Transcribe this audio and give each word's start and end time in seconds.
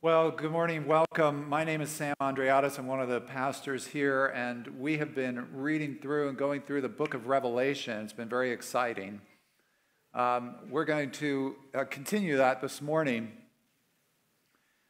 Well, 0.00 0.30
good 0.30 0.52
morning. 0.52 0.86
Welcome. 0.86 1.48
My 1.48 1.64
name 1.64 1.80
is 1.80 1.90
Sam 1.90 2.14
Andreades. 2.20 2.78
I'm 2.78 2.86
one 2.86 3.00
of 3.00 3.08
the 3.08 3.20
pastors 3.20 3.84
here, 3.84 4.26
and 4.28 4.78
we 4.78 4.98
have 4.98 5.12
been 5.12 5.48
reading 5.52 5.98
through 6.00 6.28
and 6.28 6.38
going 6.38 6.60
through 6.60 6.82
the 6.82 6.88
book 6.88 7.14
of 7.14 7.26
Revelation. 7.26 8.04
It's 8.04 8.12
been 8.12 8.28
very 8.28 8.52
exciting. 8.52 9.20
Um, 10.14 10.54
we're 10.70 10.84
going 10.84 11.10
to 11.10 11.56
uh, 11.74 11.82
continue 11.82 12.36
that 12.36 12.60
this 12.60 12.80
morning. 12.80 13.32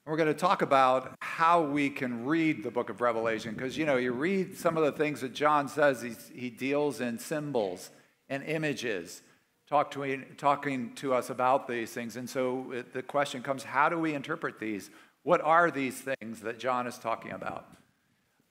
We're 0.04 0.18
going 0.18 0.28
to 0.28 0.34
talk 0.34 0.60
about 0.60 1.14
how 1.20 1.62
we 1.62 1.88
can 1.88 2.26
read 2.26 2.62
the 2.62 2.70
book 2.70 2.90
of 2.90 3.00
Revelation, 3.00 3.54
because 3.54 3.78
you 3.78 3.86
know, 3.86 3.96
you 3.96 4.12
read 4.12 4.58
some 4.58 4.76
of 4.76 4.84
the 4.84 4.92
things 4.92 5.22
that 5.22 5.32
John 5.32 5.68
says, 5.68 6.04
he 6.34 6.50
deals 6.50 7.00
in 7.00 7.18
symbols 7.18 7.88
and 8.28 8.42
images 8.42 9.22
talk 9.68 9.90
to, 9.90 10.24
talking 10.36 10.94
to 10.94 11.14
us 11.14 11.30
about 11.30 11.68
these 11.68 11.90
things. 11.90 12.16
And 12.16 12.28
so 12.28 12.72
uh, 12.76 12.82
the 12.92 13.02
question 13.02 13.42
comes 13.42 13.64
how 13.64 13.88
do 13.88 13.98
we 13.98 14.14
interpret 14.14 14.58
these? 14.58 14.90
What 15.22 15.40
are 15.42 15.70
these 15.70 16.00
things 16.00 16.40
that 16.40 16.58
John 16.58 16.86
is 16.86 16.98
talking 16.98 17.32
about? 17.32 17.66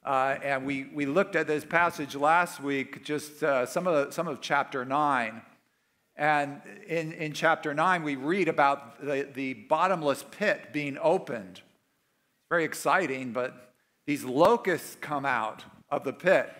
Uh, 0.05 0.38
and 0.44 0.66
we, 0.66 0.85
we 0.94 1.05
looked 1.05 1.35
at 1.35 1.48
this 1.48 1.66
passage 1.66 2.16
last 2.16 2.61
week, 2.61 3.03
just 3.03 3.44
uh, 3.44 3.66
some, 3.66 3.88
of 3.88 4.13
some 4.13 4.27
of 4.27 4.41
chapter 4.41 4.85
9. 4.85 5.41
And 6.16 6.61
in, 6.88 7.11
in 7.13 7.34
chapter 7.34 7.73
9, 7.73 8.03
we 8.03 8.16
read 8.16 8.47
about 8.47 9.03
the, 9.03 9.27
the 9.34 9.53
bottomless 9.53 10.23
pit 10.31 10.72
being 10.72 10.97
opened. 11.02 11.58
It's 11.58 12.49
very 12.49 12.63
exciting, 12.63 13.34
but 13.34 13.73
these 14.05 14.23
locusts 14.23 14.97
come 15.02 15.25
out 15.25 15.66
of 15.89 16.03
the 16.03 16.13
pit 16.13 16.52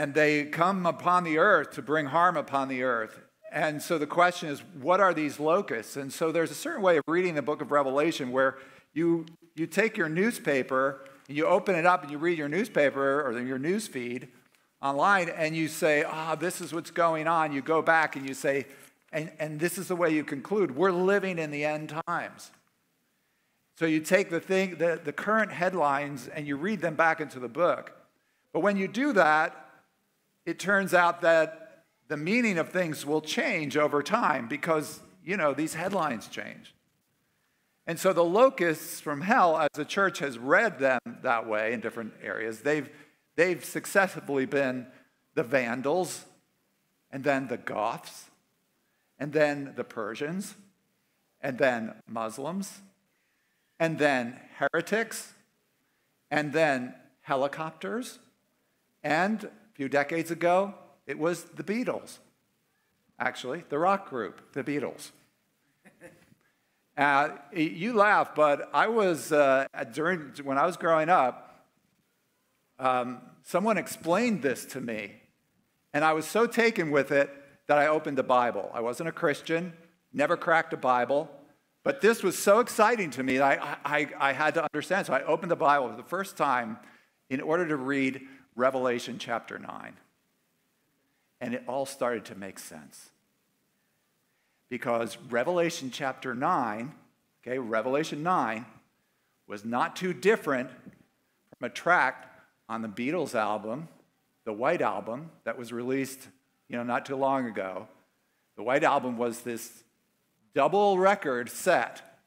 and 0.00 0.14
they 0.14 0.44
come 0.44 0.86
upon 0.86 1.24
the 1.24 1.36
earth 1.36 1.72
to 1.72 1.82
bring 1.82 2.06
harm 2.06 2.34
upon 2.34 2.68
the 2.68 2.82
earth. 2.82 3.20
And 3.52 3.82
so 3.82 3.98
the 3.98 4.06
question 4.06 4.48
is, 4.48 4.62
what 4.80 4.98
are 4.98 5.12
these 5.12 5.38
locusts? 5.38 5.98
And 5.98 6.10
so 6.10 6.32
there's 6.32 6.50
a 6.50 6.54
certain 6.54 6.80
way 6.80 6.96
of 6.96 7.04
reading 7.06 7.34
the 7.34 7.42
book 7.42 7.60
of 7.60 7.70
Revelation 7.70 8.32
where 8.32 8.56
you, 8.94 9.26
you 9.56 9.66
take 9.66 9.98
your 9.98 10.08
newspaper 10.08 11.04
and 11.28 11.36
you 11.36 11.44
open 11.44 11.74
it 11.74 11.84
up 11.84 12.00
and 12.02 12.10
you 12.10 12.16
read 12.16 12.38
your 12.38 12.48
newspaper 12.48 13.20
or 13.20 13.38
your 13.42 13.58
news 13.58 13.88
feed 13.88 14.28
online 14.80 15.28
and 15.28 15.54
you 15.54 15.68
say, 15.68 16.02
ah, 16.02 16.32
oh, 16.32 16.34
this 16.34 16.62
is 16.62 16.72
what's 16.72 16.90
going 16.90 17.28
on. 17.28 17.52
You 17.52 17.60
go 17.60 17.82
back 17.82 18.16
and 18.16 18.26
you 18.26 18.32
say, 18.32 18.64
and, 19.12 19.30
and 19.38 19.60
this 19.60 19.76
is 19.76 19.88
the 19.88 19.96
way 19.96 20.08
you 20.08 20.24
conclude 20.24 20.74
we're 20.74 20.92
living 20.92 21.38
in 21.38 21.50
the 21.50 21.66
end 21.66 21.94
times. 22.06 22.50
So 23.76 23.84
you 23.84 24.00
take 24.00 24.30
the 24.30 24.40
thing, 24.40 24.76
the, 24.76 24.98
the 25.04 25.12
current 25.12 25.52
headlines 25.52 26.26
and 26.26 26.46
you 26.46 26.56
read 26.56 26.80
them 26.80 26.94
back 26.94 27.20
into 27.20 27.38
the 27.38 27.48
book. 27.48 27.92
But 28.54 28.60
when 28.60 28.78
you 28.78 28.88
do 28.88 29.12
that, 29.12 29.66
it 30.50 30.58
turns 30.58 30.92
out 30.92 31.20
that 31.20 31.84
the 32.08 32.16
meaning 32.16 32.58
of 32.58 32.70
things 32.70 33.06
will 33.06 33.20
change 33.20 33.76
over 33.76 34.02
time 34.02 34.48
because, 34.48 34.98
you 35.24 35.36
know, 35.36 35.54
these 35.54 35.74
headlines 35.74 36.26
change. 36.26 36.74
And 37.86 37.98
so 37.98 38.12
the 38.12 38.24
locusts 38.24 38.98
from 39.00 39.20
hell, 39.20 39.56
as 39.56 39.68
the 39.74 39.84
church 39.84 40.18
has 40.18 40.38
read 40.38 40.80
them 40.80 40.98
that 41.22 41.46
way 41.46 41.72
in 41.72 41.78
different 41.78 42.14
areas, 42.20 42.60
they've, 42.60 42.90
they've 43.36 43.64
successively 43.64 44.44
been 44.44 44.88
the 45.34 45.44
Vandals, 45.44 46.24
and 47.12 47.22
then 47.22 47.46
the 47.46 47.56
Goths, 47.56 48.30
and 49.20 49.32
then 49.32 49.74
the 49.76 49.84
Persians, 49.84 50.56
and 51.40 51.58
then 51.58 51.94
Muslims, 52.08 52.80
and 53.78 54.00
then 54.00 54.38
heretics, 54.56 55.32
and 56.28 56.52
then 56.52 56.94
helicopters, 57.22 58.18
and 59.04 59.48
few 59.80 59.88
decades 59.88 60.30
ago, 60.30 60.74
it 61.06 61.18
was 61.18 61.44
the 61.56 61.62
Beatles. 61.62 62.18
Actually, 63.18 63.64
the 63.70 63.78
rock 63.78 64.10
group, 64.10 64.52
the 64.52 64.62
Beatles. 64.62 65.10
Uh, 66.98 67.30
you 67.50 67.94
laugh, 67.94 68.34
but 68.34 68.68
I 68.74 68.88
was, 68.88 69.32
uh, 69.32 69.64
during, 69.94 70.34
when 70.44 70.58
I 70.58 70.66
was 70.66 70.76
growing 70.76 71.08
up, 71.08 71.64
um, 72.78 73.22
someone 73.42 73.78
explained 73.78 74.42
this 74.42 74.66
to 74.66 74.82
me. 74.82 75.14
And 75.94 76.04
I 76.04 76.12
was 76.12 76.26
so 76.26 76.46
taken 76.46 76.90
with 76.90 77.10
it 77.10 77.30
that 77.66 77.78
I 77.78 77.86
opened 77.86 78.18
the 78.18 78.22
Bible. 78.22 78.70
I 78.74 78.82
wasn't 78.82 79.08
a 79.08 79.12
Christian, 79.12 79.72
never 80.12 80.36
cracked 80.36 80.74
a 80.74 80.76
Bible, 80.76 81.30
but 81.84 82.02
this 82.02 82.22
was 82.22 82.36
so 82.38 82.60
exciting 82.60 83.08
to 83.12 83.22
me 83.22 83.38
that 83.38 83.62
I, 83.62 83.98
I, 83.98 84.08
I 84.28 84.32
had 84.34 84.52
to 84.54 84.62
understand. 84.62 85.06
So 85.06 85.14
I 85.14 85.22
opened 85.22 85.50
the 85.50 85.56
Bible 85.56 85.88
for 85.88 85.96
the 85.96 86.02
first 86.02 86.36
time 86.36 86.76
in 87.30 87.40
order 87.40 87.66
to 87.66 87.76
read 87.76 88.20
Revelation 88.60 89.16
chapter 89.18 89.58
9. 89.58 89.96
And 91.40 91.54
it 91.54 91.64
all 91.66 91.86
started 91.86 92.26
to 92.26 92.34
make 92.34 92.58
sense. 92.58 93.08
Because 94.68 95.16
Revelation 95.30 95.90
chapter 95.90 96.34
9, 96.34 96.92
okay, 97.42 97.58
Revelation 97.58 98.22
9 98.22 98.66
was 99.46 99.64
not 99.64 99.96
too 99.96 100.12
different 100.12 100.68
from 100.68 101.66
a 101.66 101.70
tract 101.70 102.28
on 102.68 102.82
the 102.82 102.88
Beatles 102.88 103.34
album, 103.34 103.88
the 104.44 104.52
White 104.52 104.82
Album, 104.82 105.30
that 105.44 105.58
was 105.58 105.72
released, 105.72 106.28
you 106.68 106.76
know, 106.76 106.84
not 106.84 107.06
too 107.06 107.16
long 107.16 107.46
ago. 107.46 107.88
The 108.56 108.62
White 108.62 108.84
Album 108.84 109.16
was 109.16 109.40
this 109.40 109.82
double 110.54 110.98
record 110.98 111.48
set, 111.50 112.20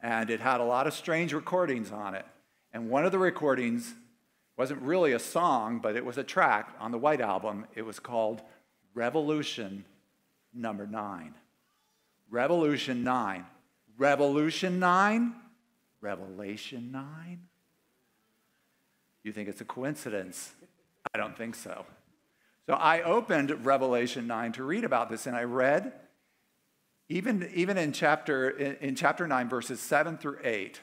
and 0.00 0.30
it 0.30 0.38
had 0.38 0.60
a 0.60 0.64
lot 0.64 0.86
of 0.86 0.94
strange 0.94 1.32
recordings 1.32 1.90
on 1.90 2.14
it. 2.14 2.24
And 2.72 2.88
one 2.88 3.04
of 3.04 3.10
the 3.10 3.18
recordings 3.18 3.92
wasn't 4.56 4.80
really 4.82 5.12
a 5.12 5.18
song, 5.18 5.80
but 5.80 5.96
it 5.96 6.04
was 6.04 6.18
a 6.18 6.24
track 6.24 6.74
on 6.80 6.90
the 6.90 6.98
White 6.98 7.20
Album. 7.20 7.66
It 7.74 7.82
was 7.82 8.00
called 8.00 8.42
Revolution 8.94 9.84
Number 10.54 10.86
Nine. 10.86 11.34
Revolution 12.30 13.04
9. 13.04 13.44
Revolution 13.98 14.78
9? 14.78 15.34
Revelation 16.00 16.90
9? 16.92 17.40
You 19.22 19.32
think 19.32 19.48
it's 19.48 19.60
a 19.60 19.64
coincidence? 19.64 20.52
I 21.14 21.18
don't 21.18 21.36
think 21.36 21.54
so. 21.54 21.84
So 22.66 22.74
I 22.74 23.02
opened 23.02 23.64
Revelation 23.64 24.26
9 24.26 24.52
to 24.52 24.64
read 24.64 24.84
about 24.84 25.08
this, 25.08 25.26
and 25.26 25.36
I 25.36 25.44
read, 25.44 25.92
even, 27.08 27.48
even 27.54 27.78
in, 27.78 27.92
chapter, 27.92 28.50
in, 28.50 28.76
in 28.76 28.94
chapter 28.96 29.26
9, 29.26 29.48
verses 29.48 29.80
7 29.80 30.18
through 30.18 30.38
8, 30.42 30.80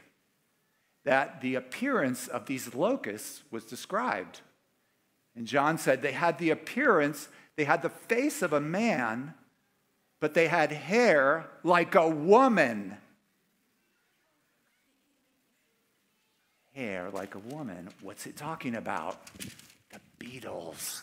that 1.03 1.41
the 1.41 1.56
appearance 1.56 2.28
of 2.28 2.46
these 2.46 2.74
locusts 2.74 3.44
was 3.52 3.66
described. 3.66 4.41
And 5.36 5.47
John 5.47 5.78
said 5.78 6.02
they 6.02 6.12
had 6.12 6.38
the 6.38 6.52
appearance, 6.52 7.28
they 7.56 7.66
had 7.66 7.81
the 7.81 7.90
face 7.90 8.41
of 8.41 8.53
a 8.53 8.62
man, 8.62 9.34
but 10.19 10.34
they 10.34 10.47
had 10.47 10.72
hair 10.72 11.47
like 11.63 11.96
a 11.96 12.08
woman. 12.08 12.97
Hair 16.74 17.09
like 17.12 17.36
a 17.36 17.40
woman. 17.40 17.90
What's 18.02 18.25
it 18.25 18.38
talking 18.38 18.75
about? 18.75 19.19
The 19.92 20.00
Beatles. 20.19 21.02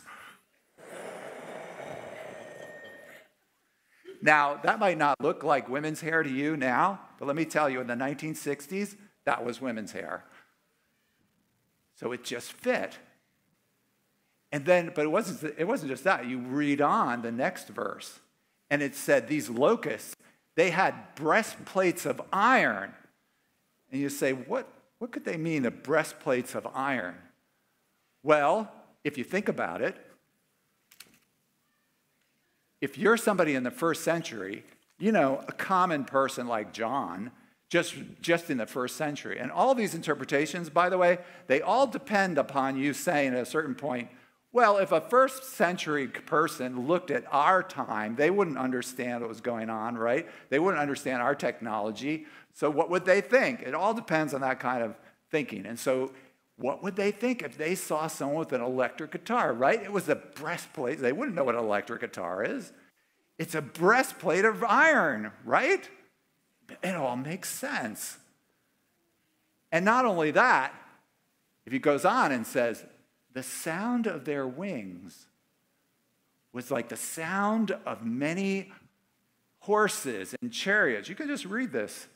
Now, 4.23 4.59
that 4.63 4.79
might 4.79 4.97
not 4.97 5.19
look 5.19 5.43
like 5.43 5.67
women's 5.67 6.01
hair 6.01 6.21
to 6.21 6.29
you 6.29 6.55
now, 6.55 6.99
but 7.17 7.27
let 7.27 7.35
me 7.35 7.45
tell 7.45 7.69
you, 7.69 7.81
in 7.81 7.87
the 7.87 7.95
1960s, 7.95 8.95
that 9.25 9.45
was 9.45 9.61
women's 9.61 9.91
hair. 9.91 10.23
So 11.95 12.11
it 12.11 12.23
just 12.23 12.53
fit. 12.53 12.97
And 14.51 14.65
then, 14.65 14.91
but 14.93 15.05
it 15.05 15.09
wasn't, 15.09 15.53
it 15.57 15.65
wasn't 15.65 15.91
just 15.91 16.03
that. 16.03 16.25
You 16.25 16.39
read 16.39 16.81
on 16.81 17.21
the 17.21 17.31
next 17.31 17.69
verse, 17.69 18.19
and 18.69 18.81
it 18.81 18.95
said, 18.95 19.27
These 19.27 19.49
locusts, 19.49 20.15
they 20.55 20.71
had 20.71 21.15
breastplates 21.15 22.05
of 22.05 22.21
iron. 22.33 22.93
And 23.91 24.01
you 24.01 24.09
say, 24.09 24.33
What, 24.33 24.67
what 24.99 25.11
could 25.11 25.25
they 25.25 25.37
mean, 25.37 25.63
the 25.63 25.71
breastplates 25.71 26.53
of 26.53 26.67
iron? 26.73 27.15
Well, 28.23 28.71
if 29.03 29.17
you 29.17 29.23
think 29.23 29.47
about 29.47 29.81
it, 29.81 29.95
if 32.81 32.97
you're 32.97 33.17
somebody 33.17 33.55
in 33.55 33.63
the 33.63 33.71
first 33.71 34.03
century, 34.03 34.65
you 34.99 35.11
know, 35.11 35.43
a 35.47 35.51
common 35.51 36.03
person 36.03 36.47
like 36.47 36.73
John, 36.73 37.31
just, 37.71 37.95
just 38.21 38.49
in 38.49 38.57
the 38.57 38.65
first 38.65 38.97
century. 38.97 39.39
And 39.39 39.49
all 39.49 39.73
these 39.73 39.95
interpretations, 39.95 40.69
by 40.69 40.89
the 40.89 40.97
way, 40.97 41.19
they 41.47 41.61
all 41.61 41.87
depend 41.87 42.37
upon 42.37 42.77
you 42.77 42.93
saying 42.93 43.33
at 43.33 43.39
a 43.39 43.45
certain 43.45 43.75
point, 43.75 44.09
well, 44.51 44.77
if 44.77 44.91
a 44.91 44.99
first 44.99 45.45
century 45.45 46.09
person 46.09 46.85
looked 46.85 47.09
at 47.11 47.23
our 47.31 47.63
time, 47.63 48.17
they 48.17 48.29
wouldn't 48.29 48.57
understand 48.57 49.21
what 49.21 49.29
was 49.29 49.39
going 49.39 49.69
on, 49.69 49.97
right? 49.97 50.27
They 50.49 50.59
wouldn't 50.59 50.81
understand 50.81 51.21
our 51.21 51.33
technology. 51.33 52.25
So, 52.53 52.69
what 52.69 52.89
would 52.89 53.05
they 53.05 53.21
think? 53.21 53.61
It 53.61 53.73
all 53.73 53.93
depends 53.93 54.33
on 54.33 54.41
that 54.41 54.59
kind 54.59 54.83
of 54.83 54.97
thinking. 55.29 55.65
And 55.65 55.79
so, 55.79 56.11
what 56.57 56.83
would 56.83 56.97
they 56.97 57.11
think 57.11 57.41
if 57.41 57.57
they 57.57 57.75
saw 57.75 58.07
someone 58.07 58.39
with 58.39 58.51
an 58.51 58.59
electric 58.59 59.11
guitar, 59.11 59.53
right? 59.53 59.81
It 59.81 59.93
was 59.93 60.09
a 60.09 60.15
breastplate. 60.15 60.99
They 60.99 61.13
wouldn't 61.13 61.37
know 61.37 61.45
what 61.45 61.55
an 61.55 61.63
electric 61.63 62.01
guitar 62.01 62.43
is. 62.43 62.73
It's 63.39 63.55
a 63.55 63.61
breastplate 63.61 64.43
of 64.43 64.61
iron, 64.65 65.31
right? 65.45 65.89
It 66.83 66.95
all 66.95 67.15
makes 67.15 67.49
sense. 67.49 68.17
And 69.71 69.85
not 69.85 70.05
only 70.05 70.31
that, 70.31 70.73
if 71.65 71.73
he 71.73 71.79
goes 71.79 72.05
on 72.05 72.31
and 72.31 72.45
says, 72.45 72.83
the 73.33 73.43
sound 73.43 74.07
of 74.07 74.25
their 74.25 74.45
wings 74.45 75.27
was 76.51 76.69
like 76.69 76.89
the 76.89 76.97
sound 76.97 77.71
of 77.85 78.05
many 78.05 78.71
horses 79.59 80.35
and 80.41 80.51
chariots. 80.51 81.07
You 81.07 81.15
can 81.15 81.27
just 81.27 81.45
read 81.45 81.71
this. 81.71 82.07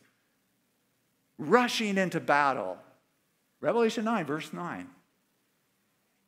rushing 1.37 1.97
into 1.97 2.19
battle. 2.19 2.77
Revelation 3.61 4.05
9, 4.05 4.25
verse 4.25 4.53
9. 4.53 4.87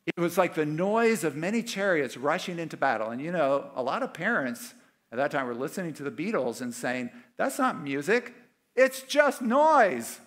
It 0.06 0.20
was 0.20 0.38
like 0.38 0.54
the 0.54 0.66
noise 0.66 1.24
of 1.24 1.36
many 1.36 1.62
chariots 1.62 2.16
rushing 2.16 2.58
into 2.58 2.76
battle. 2.76 3.10
And 3.10 3.20
you 3.20 3.30
know, 3.30 3.70
a 3.74 3.82
lot 3.82 4.02
of 4.02 4.14
parents 4.14 4.74
at 5.10 5.16
that 5.16 5.30
time 5.30 5.46
we're 5.46 5.54
listening 5.54 5.94
to 5.94 6.02
the 6.02 6.10
Beatles 6.10 6.60
and 6.60 6.72
saying, 6.74 7.10
That's 7.36 7.58
not 7.58 7.80
music, 7.82 8.34
it's 8.76 9.02
just 9.02 9.42
noise. 9.42 10.20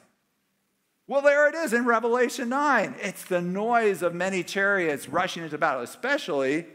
Well, 1.07 1.21
there 1.21 1.49
it 1.49 1.55
is 1.55 1.73
in 1.73 1.85
Revelation 1.85 2.47
9. 2.49 2.95
It's 2.99 3.25
the 3.25 3.41
noise 3.41 4.01
of 4.01 4.13
many 4.13 4.43
chariots 4.43 5.09
rushing 5.09 5.43
into 5.43 5.57
battle, 5.57 5.81
especially 5.81 6.65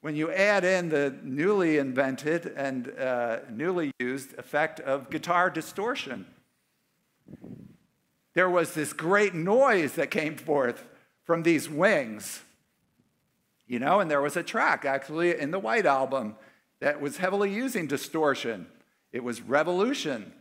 when 0.00 0.16
you 0.16 0.30
add 0.30 0.64
in 0.64 0.88
the 0.88 1.14
newly 1.22 1.78
invented 1.78 2.46
and 2.56 2.96
uh, 2.98 3.38
newly 3.50 3.92
used 3.98 4.38
effect 4.38 4.80
of 4.80 5.10
guitar 5.10 5.50
distortion. 5.50 6.26
There 8.34 8.48
was 8.48 8.74
this 8.74 8.92
great 8.92 9.34
noise 9.34 9.94
that 9.94 10.10
came 10.10 10.36
forth 10.36 10.84
from 11.24 11.42
these 11.42 11.68
wings, 11.68 12.42
you 13.66 13.78
know, 13.78 13.98
and 13.98 14.10
there 14.10 14.22
was 14.22 14.36
a 14.36 14.42
track 14.42 14.84
actually 14.84 15.38
in 15.38 15.50
the 15.50 15.58
White 15.58 15.86
Album 15.86 16.36
that 16.80 17.00
was 17.00 17.16
heavily 17.16 17.52
using 17.52 17.86
distortion. 17.86 18.66
It 19.12 19.24
was 19.24 19.40
Revolution. 19.40 20.32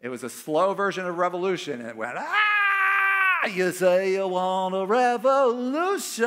It 0.00 0.08
was 0.08 0.22
a 0.22 0.30
slow 0.30 0.74
version 0.74 1.06
of 1.06 1.16
Revolution, 1.18 1.80
and 1.80 1.88
it 1.88 1.96
went, 1.96 2.16
ah, 2.18 3.46
you 3.46 3.72
say 3.72 4.12
you 4.12 4.26
want 4.28 4.74
a 4.74 4.84
revolution. 4.84 6.26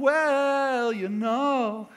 Well, 0.00 0.92
you 0.92 1.08
know. 1.08 1.88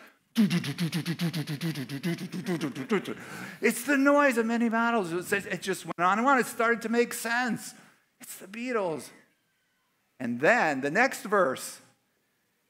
It's 3.61 3.83
the 3.83 3.97
noise 3.97 4.37
of 4.37 4.45
many 4.45 4.69
battles. 4.69 5.31
It 5.31 5.61
just 5.61 5.85
went 5.85 5.99
on 5.99 6.17
and 6.19 6.27
on. 6.27 6.39
It 6.39 6.45
started 6.45 6.81
to 6.83 6.89
make 6.89 7.13
sense. 7.13 7.73
It's 8.19 8.37
the 8.37 8.47
Beatles. 8.47 9.09
And 10.19 10.39
then 10.39 10.81
the 10.81 10.91
next 10.91 11.23
verse, 11.23 11.81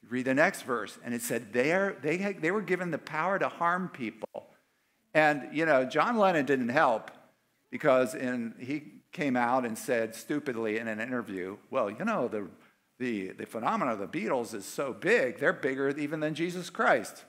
read 0.08 0.26
the 0.26 0.34
next 0.34 0.62
verse, 0.62 0.98
and 1.04 1.14
it 1.14 1.22
said 1.22 1.52
they, 1.52 1.72
are, 1.72 1.96
they, 2.02 2.18
had, 2.18 2.42
they 2.42 2.50
were 2.50 2.62
given 2.62 2.90
the 2.90 2.98
power 2.98 3.38
to 3.38 3.48
harm 3.48 3.88
people. 3.88 4.46
And, 5.14 5.48
you 5.52 5.64
know, 5.64 5.84
John 5.84 6.18
Lennon 6.18 6.44
didn't 6.44 6.70
help 6.70 7.10
because 7.70 8.14
in, 8.14 8.54
he 8.58 8.82
came 9.12 9.36
out 9.36 9.64
and 9.64 9.78
said 9.78 10.14
stupidly 10.14 10.78
in 10.78 10.88
an 10.88 11.00
interview, 11.00 11.56
well, 11.70 11.90
you 11.90 12.04
know, 12.04 12.28
the, 12.28 12.48
the, 12.98 13.28
the 13.30 13.46
phenomenon 13.46 13.94
of 13.94 14.00
the 14.00 14.08
Beatles 14.08 14.54
is 14.54 14.64
so 14.64 14.92
big, 14.92 15.38
they're 15.38 15.52
bigger 15.52 15.88
even 15.90 16.20
than 16.20 16.34
Jesus 16.34 16.68
Christ. 16.70 17.24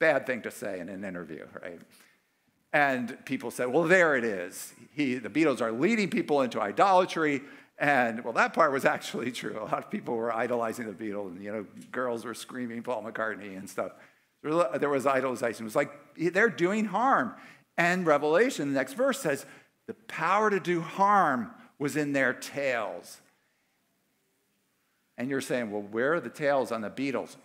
Bad 0.00 0.26
thing 0.26 0.42
to 0.42 0.50
say 0.50 0.80
in 0.80 0.88
an 0.88 1.04
interview, 1.04 1.46
right? 1.62 1.80
And 2.72 3.22
people 3.24 3.50
said, 3.50 3.68
well, 3.68 3.84
there 3.84 4.16
it 4.16 4.24
is. 4.24 4.74
He, 4.92 5.14
the 5.16 5.28
Beatles 5.28 5.60
are 5.60 5.70
leading 5.70 6.08
people 6.08 6.42
into 6.42 6.60
idolatry. 6.60 7.42
And 7.78 8.22
well, 8.24 8.32
that 8.34 8.52
part 8.52 8.72
was 8.72 8.84
actually 8.84 9.32
true. 9.32 9.58
A 9.60 9.64
lot 9.64 9.84
of 9.84 9.90
people 9.90 10.14
were 10.14 10.34
idolizing 10.34 10.86
the 10.86 10.92
Beatles, 10.92 11.28
and 11.28 11.42
you 11.42 11.52
know, 11.52 11.66
girls 11.90 12.24
were 12.24 12.34
screaming 12.34 12.82
Paul 12.82 13.02
McCartney 13.02 13.56
and 13.56 13.68
stuff. 13.68 13.92
There 14.42 14.90
was 14.90 15.04
idolization. 15.04 15.60
It 15.60 15.64
was 15.64 15.76
like 15.76 15.92
they're 16.16 16.48
doing 16.48 16.86
harm. 16.86 17.34
And 17.76 18.06
Revelation, 18.06 18.68
the 18.68 18.74
next 18.74 18.94
verse 18.94 19.20
says, 19.20 19.46
the 19.86 19.94
power 19.94 20.50
to 20.50 20.60
do 20.60 20.80
harm 20.80 21.50
was 21.78 21.96
in 21.96 22.12
their 22.12 22.32
tails. 22.32 23.20
And 25.16 25.28
you're 25.30 25.40
saying, 25.40 25.70
well, 25.70 25.82
where 25.82 26.14
are 26.14 26.20
the 26.20 26.30
tails 26.30 26.72
on 26.72 26.80
the 26.80 26.90
Beatles? 26.90 27.36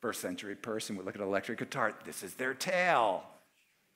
First 0.00 0.20
century 0.20 0.54
person 0.54 0.96
would 0.96 1.06
look 1.06 1.14
at 1.14 1.20
an 1.20 1.26
electric 1.26 1.58
guitar. 1.58 1.94
This 2.04 2.22
is 2.22 2.34
their 2.34 2.54
tail, 2.54 3.24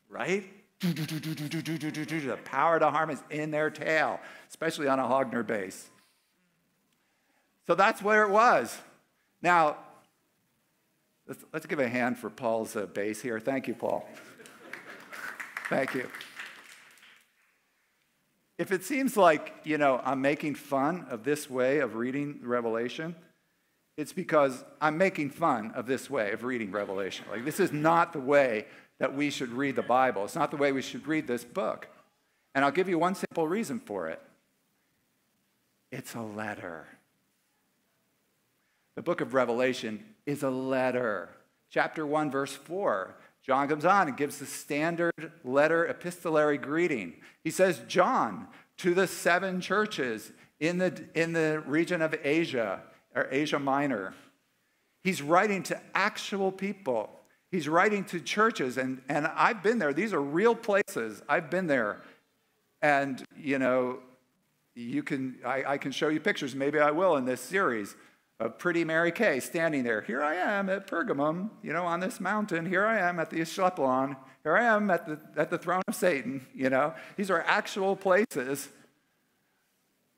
right? 0.09 0.49
The 0.81 2.39
power 2.45 2.79
to 2.79 2.91
harm 2.91 3.11
is 3.11 3.23
in 3.31 3.51
their 3.51 3.71
tail, 3.71 4.21
especially 4.49 4.89
on 4.89 4.99
a 4.99 5.05
Hofner 5.05 5.47
bass. 5.47 5.91
So 7.67 7.75
that's 7.75 8.03
where 8.03 8.23
it 8.23 8.31
was. 8.31 8.77
Now, 9.43 9.77
Let's, 11.31 11.45
let's 11.53 11.67
give 11.67 11.79
a 11.79 11.89
hand 11.89 12.19
for 12.19 12.29
Paul's 12.29 12.75
uh, 12.75 12.87
bass 12.87 13.23
here. 13.23 13.39
Thank 13.39 13.69
you, 13.69 13.75
Paul. 13.75 14.05
Thank 15.69 15.95
you. 15.95 16.09
If 18.59 18.73
it 18.73 18.83
seems 18.83 19.17
like, 19.17 19.55
you 19.63 19.79
know, 19.79 20.01
I'm 20.05 20.21
making 20.21 20.57
fun 20.57 21.07
of 21.09 21.23
this 21.23 21.49
way 21.49 21.79
of 21.79 21.95
reading 21.95 22.41
Revelation, 22.43 23.15
it's 23.97 24.13
because 24.13 24.65
I'm 24.81 24.99
making 24.99 25.31
fun 25.31 25.71
of 25.77 25.87
this 25.87 26.11
way 26.11 26.33
of 26.33 26.43
reading 26.43 26.73
Revelation. 26.73 27.25
Like, 27.31 27.45
this 27.45 27.61
is 27.61 27.71
not 27.71 28.13
the 28.13 28.19
way 28.19 28.67
that 29.01 29.17
we 29.17 29.31
should 29.31 29.51
read 29.51 29.75
the 29.75 29.83
Bible. 29.83 30.25
It's 30.25 30.37
not 30.37 30.53
the 30.53 30.57
way 30.57 30.71
we 30.71 30.83
should 30.83 31.09
read 31.09 31.27
this 31.27 31.43
book. 31.43 31.89
And 32.55 32.65
I'll 32.65 32.71
give 32.71 32.89
you 32.89 32.99
one 32.99 33.17
simple 33.17 33.49
reason 33.49 33.81
for 33.81 34.09
it 34.09 34.23
it's 35.91 36.15
a 36.15 36.21
letter. 36.21 36.87
The 38.95 39.03
book 39.03 39.21
of 39.21 39.35
Revelation 39.35 40.05
is 40.27 40.43
a 40.43 40.51
letter. 40.51 41.31
Chapter 41.71 42.07
1, 42.07 42.31
verse 42.31 42.55
4. 42.55 43.17
John 43.43 43.69
comes 43.69 43.85
on 43.85 44.09
and 44.09 44.17
gives 44.17 44.39
the 44.39 44.47
standard 44.47 45.33
letter 45.43 45.87
epistolary 45.87 46.59
greeting. 46.59 47.15
He 47.43 47.51
says, 47.51 47.81
John, 47.89 48.47
to 48.79 48.95
the 48.95 49.07
seven 49.07 49.61
churches 49.61 50.31
in 50.59 50.79
the, 50.79 51.03
in 51.15 51.33
the 51.33 51.63
region 51.67 52.03
of 52.03 52.15
Asia, 52.23 52.83
or 53.15 53.29
Asia 53.31 53.59
Minor. 53.59 54.15
He's 55.03 55.23
writing 55.23 55.63
to 55.65 55.81
actual 55.95 56.53
people. 56.53 57.20
He's 57.51 57.69
writing 57.69 58.05
to 58.07 58.21
churches, 58.21 58.79
and, 58.79 59.03
and 59.09 59.27
I've 59.27 59.63
been 59.63 59.79
there. 59.79 59.93
These 59.93 60.13
are 60.13 60.23
real 60.23 60.55
places. 60.55 61.23
I've 61.29 61.51
been 61.51 61.67
there. 61.67 62.01
And, 62.81 63.25
you 63.37 63.59
know, 63.59 63.99
you 64.75 65.03
can, 65.03 65.37
I, 65.45 65.65
I 65.67 65.79
can 65.79 65.91
show 65.91 66.09
you 66.09 66.21
pictures. 66.21 66.55
Maybe 66.55 66.79
I 66.79 66.93
will 66.93 67.17
in 67.17 67.25
this 67.25 67.41
series 67.41 67.97
of 68.39 68.59
pretty 68.59 68.85
Mary 68.85 69.13
Kay 69.13 69.41
standing 69.41 69.83
there. 69.83 70.01
Here 70.01 70.23
I 70.23 70.37
am 70.37 70.71
at 70.71 70.87
Pergamum, 70.87 71.51
you 71.63 71.73
know, 71.73 71.85
on 71.85 72.01
this 72.01 72.21
mountain. 72.21 72.67
Here 72.67 72.87
I 72.87 72.99
am 73.01 73.19
at 73.19 73.31
the 73.31 73.41
Asclepion. 73.41 74.17
Here 74.45 74.57
I 74.57 74.65
am 74.65 74.91
at 74.91 75.07
the, 75.07 75.21
at 75.37 75.51
the 75.51 75.59
throne 75.59 75.83
of 75.87 75.95
Satan, 75.95 76.47
you 76.55 76.71
know. 76.71 76.95
These 77.17 77.31
are 77.31 77.43
actual 77.47 77.97
places 77.97 78.71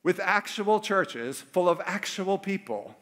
with 0.05 0.21
actual 0.21 0.81
churches 0.81 1.41
full 1.41 1.69
of 1.69 1.81
actual 1.85 2.39
people. 2.39 2.95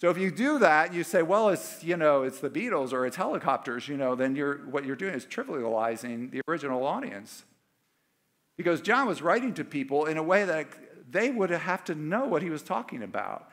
So 0.00 0.08
if 0.08 0.16
you 0.16 0.30
do 0.30 0.58
that, 0.60 0.94
you 0.94 1.04
say, 1.04 1.20
well, 1.20 1.50
it's, 1.50 1.84
you 1.84 1.94
know, 1.94 2.22
it's 2.22 2.40
the 2.40 2.48
Beatles 2.48 2.94
or 2.94 3.04
it's 3.04 3.16
helicopters, 3.16 3.86
you 3.86 3.98
know, 3.98 4.14
then 4.14 4.34
you're, 4.34 4.56
what 4.66 4.86
you're 4.86 4.96
doing 4.96 5.12
is 5.12 5.26
trivializing 5.26 6.30
the 6.30 6.40
original 6.48 6.86
audience. 6.86 7.44
Because 8.56 8.80
John 8.80 9.06
was 9.06 9.20
writing 9.20 9.52
to 9.54 9.64
people 9.64 10.06
in 10.06 10.16
a 10.16 10.22
way 10.22 10.46
that 10.46 10.68
they 11.10 11.30
would 11.30 11.50
have 11.50 11.84
to 11.84 11.94
know 11.94 12.24
what 12.24 12.40
he 12.40 12.48
was 12.48 12.62
talking 12.62 13.02
about. 13.02 13.50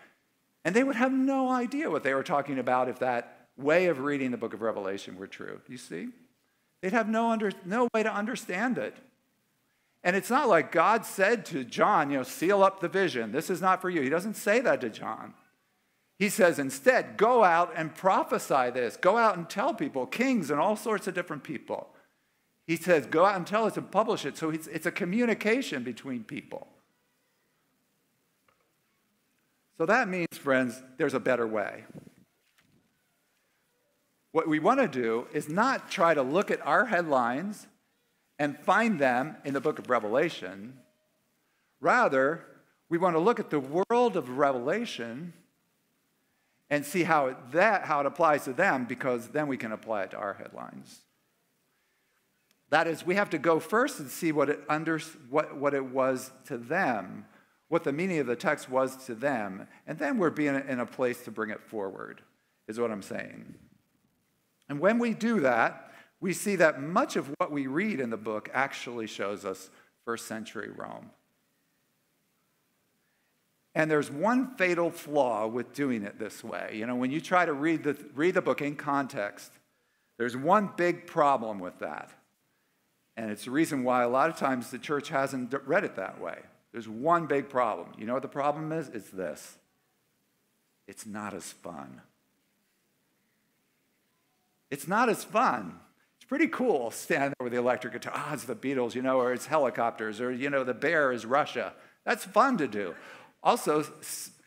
And 0.64 0.74
they 0.74 0.86
would 0.86 0.96
have 0.96 1.12
no 1.12 1.50
idea 1.50 1.92
what 1.92 2.04
they 2.04 2.14
were 2.14 2.24
talking 2.24 2.60
about 2.60 2.88
if 2.88 3.00
that 3.00 3.48
way 3.58 3.88
of 3.88 4.00
reading 4.00 4.32
the 4.32 4.38
book 4.38 4.54
of 4.54 4.62
Revelation 4.62 5.18
were 5.18 5.28
true. 5.28 5.60
You 5.68 5.78
see? 5.78 6.10
They'd 6.82 6.94
have 6.94 7.10
no, 7.10 7.30
under, 7.30 7.52
no 7.66 7.90
way 7.94 8.04
to 8.04 8.14
understand 8.14 8.78
it. 8.78 8.96
And 10.02 10.16
it's 10.16 10.30
not 10.30 10.48
like 10.48 10.72
God 10.72 11.06
said 11.06 11.46
to 11.48 11.66
John, 11.66 12.10
you 12.10 12.18
know, 12.18 12.24
seal 12.24 12.64
up 12.64 12.80
the 12.80 12.88
vision. 12.88 13.34
This 13.34 13.50
is 13.50 13.62
not 13.62 13.82
for 13.82 13.90
you. 13.90 14.02
He 14.02 14.10
doesn't 14.10 14.36
say 14.36 14.62
that 14.62 14.80
to 14.80 14.90
John. 14.90 15.34
He 16.18 16.30
says, 16.30 16.58
instead, 16.58 17.16
go 17.16 17.44
out 17.44 17.74
and 17.76 17.94
prophesy 17.94 18.72
this. 18.72 18.98
Go 18.98 19.18
out 19.18 19.38
and 19.38 19.48
tell 19.48 19.74
people, 19.74 20.08
kings 20.08 20.50
and 20.50 20.60
all 20.60 20.76
sorts 20.76 21.08
of 21.08 21.14
different 21.14 21.44
people. 21.44 21.90
He 22.66 22.76
says, 22.76 23.06
go 23.06 23.24
out 23.24 23.36
and 23.36 23.46
tell 23.46 23.68
it 23.68 23.78
and 23.78 23.90
publish 23.92 24.26
it. 24.26 24.36
So 24.36 24.50
it's, 24.50 24.68
it's 24.68 24.88
a 24.88 24.92
communication 24.92 25.84
between 25.84 26.24
people. 26.24 26.68
So 29.78 29.86
that 29.86 30.10
means, 30.10 30.36
friends, 30.38 30.82
there's 30.98 31.14
a 31.14 31.20
better 31.20 31.46
way. 31.46 31.86
What 34.32 34.48
we 34.48 34.60
want 34.60 34.80
to 34.80 34.88
do 34.88 35.28
is 35.34 35.48
not 35.48 35.90
try 35.90 36.16
to 36.16 36.24
look 36.24 36.50
at 36.50 36.66
our 36.66 36.86
headlines 36.86 37.68
and 38.40 38.58
find 38.60 39.00
them 39.00 39.38
in 39.46 39.54
the 39.54 39.62
book 39.62 39.78
of 39.78 39.90
Revelation. 39.90 40.80
Rather, 41.80 42.44
we 42.90 42.98
want 42.98 43.16
to 43.16 43.20
look 43.20 43.40
at 43.40 43.52
the 43.52 43.60
world 43.60 44.18
of 44.18 44.38
Revelation 44.38 45.34
and 46.70 46.86
see 46.86 47.04
how 47.04 47.28
it, 47.28 47.38
that 47.52 47.86
how 47.86 48.00
it 48.02 48.06
applies 48.06 48.44
to 48.46 48.54
them 48.54 48.86
because 48.86 49.30
then 49.30 49.48
we 49.48 49.58
can 49.58 49.72
apply 49.72 50.04
it 50.04 50.12
to 50.12 50.18
our 50.18 50.34
headlines. 50.34 51.00
That 52.70 52.88
is, 52.88 53.06
we 53.06 53.16
have 53.16 53.30
to 53.30 53.38
go 53.38 53.60
first 53.60 54.00
and 54.00 54.10
see 54.10 54.34
what 54.34 54.50
it, 54.50 54.60
under, 54.68 55.00
what, 55.30 55.56
what 55.56 55.74
it 55.74 55.86
was 55.86 56.32
to 56.46 56.58
them 56.58 57.26
what 57.70 57.84
the 57.84 57.92
meaning 57.92 58.20
of 58.20 58.28
the 58.28 58.36
text 58.36 58.70
was 58.70 59.06
to 59.06 59.16
them, 59.16 59.68
and 59.86 60.00
then 60.00 60.18
we're 60.18 60.30
being 60.30 60.56
in 60.56 60.80
a 60.80 60.86
place 60.86 61.24
to 61.24 61.32
bring 61.32 61.50
it 61.50 61.62
forward, 61.62 62.22
is 62.68 62.80
what 62.80 62.92
I'm 62.92 63.02
saying. 63.02 63.56
And 64.70 64.80
when 64.80 65.00
we 65.00 65.14
do 65.14 65.42
that, 65.42 65.92
we 66.20 66.34
see 66.34 66.56
that 66.58 66.82
much 66.82 67.16
of 67.16 67.30
what 67.38 67.52
we 67.52 67.68
read 67.68 68.00
in 68.00 68.10
the 68.10 68.18
book 68.18 68.50
actually 68.54 69.08
shows 69.08 69.46
us 69.46 69.70
first 70.06 70.28
century 70.28 70.70
Rome. 70.76 71.12
And 73.78 73.92
there's 73.92 74.10
one 74.10 74.56
fatal 74.56 74.90
flaw 74.90 75.46
with 75.46 75.72
doing 75.72 76.02
it 76.02 76.18
this 76.18 76.44
way. 76.44 76.72
You 76.74 76.88
know, 76.88 76.96
when 76.96 77.12
you 77.12 77.22
try 77.22 77.46
to 77.46 77.54
read 77.54 77.84
the, 77.84 77.96
read 78.16 78.34
the 78.34 78.42
book 78.42 78.60
in 78.60 78.76
context, 78.76 79.52
there's 80.18 80.36
one 80.36 80.72
big 80.76 81.06
problem 81.06 81.60
with 81.60 81.78
that. 81.78 82.10
And 83.16 83.30
it's 83.30 83.46
the 83.46 83.52
reason 83.52 83.84
why 83.84 84.02
a 84.02 84.10
lot 84.10 84.32
of 84.32 84.36
times 84.36 84.72
the 84.72 84.80
church 84.80 85.10
hasn't 85.10 85.54
read 85.68 85.84
it 85.84 85.96
that 85.96 86.20
way. 86.20 86.40
There's 86.72 86.90
one 86.90 87.28
big 87.28 87.50
problem. 87.50 87.90
You 88.00 88.08
know 88.08 88.14
what 88.14 88.24
the 88.24 88.28
problem 88.28 88.72
is? 88.72 88.90
It's 88.90 89.12
this 89.12 89.60
it's 90.88 91.06
not 91.06 91.36
as 91.36 91.52
fun. 91.52 92.02
It's 94.72 94.88
not 94.88 95.08
as 95.08 95.24
fun. 95.24 95.80
It's 96.18 96.26
pretty 96.26 96.48
cool 96.48 96.90
standing 96.90 97.36
there 97.38 97.46
with 97.46 97.54
the 97.54 97.60
electric 97.60 97.94
guitar. 97.94 98.14
Ah, 98.16 98.30
oh, 98.32 98.34
it's 98.34 98.46
the 98.46 98.56
Beatles, 98.56 98.96
you 98.96 99.04
know, 99.04 99.20
or 99.20 99.34
it's 99.34 99.46
helicopters, 99.46 100.20
or, 100.20 100.32
you 100.32 100.50
know, 100.50 100.64
the 100.64 100.74
bear 100.74 101.12
is 101.12 101.28
Russia. 101.28 101.74
That's 102.06 102.24
fun 102.24 102.58
to 102.58 102.68
do. 102.68 102.96
Also, 103.44 103.84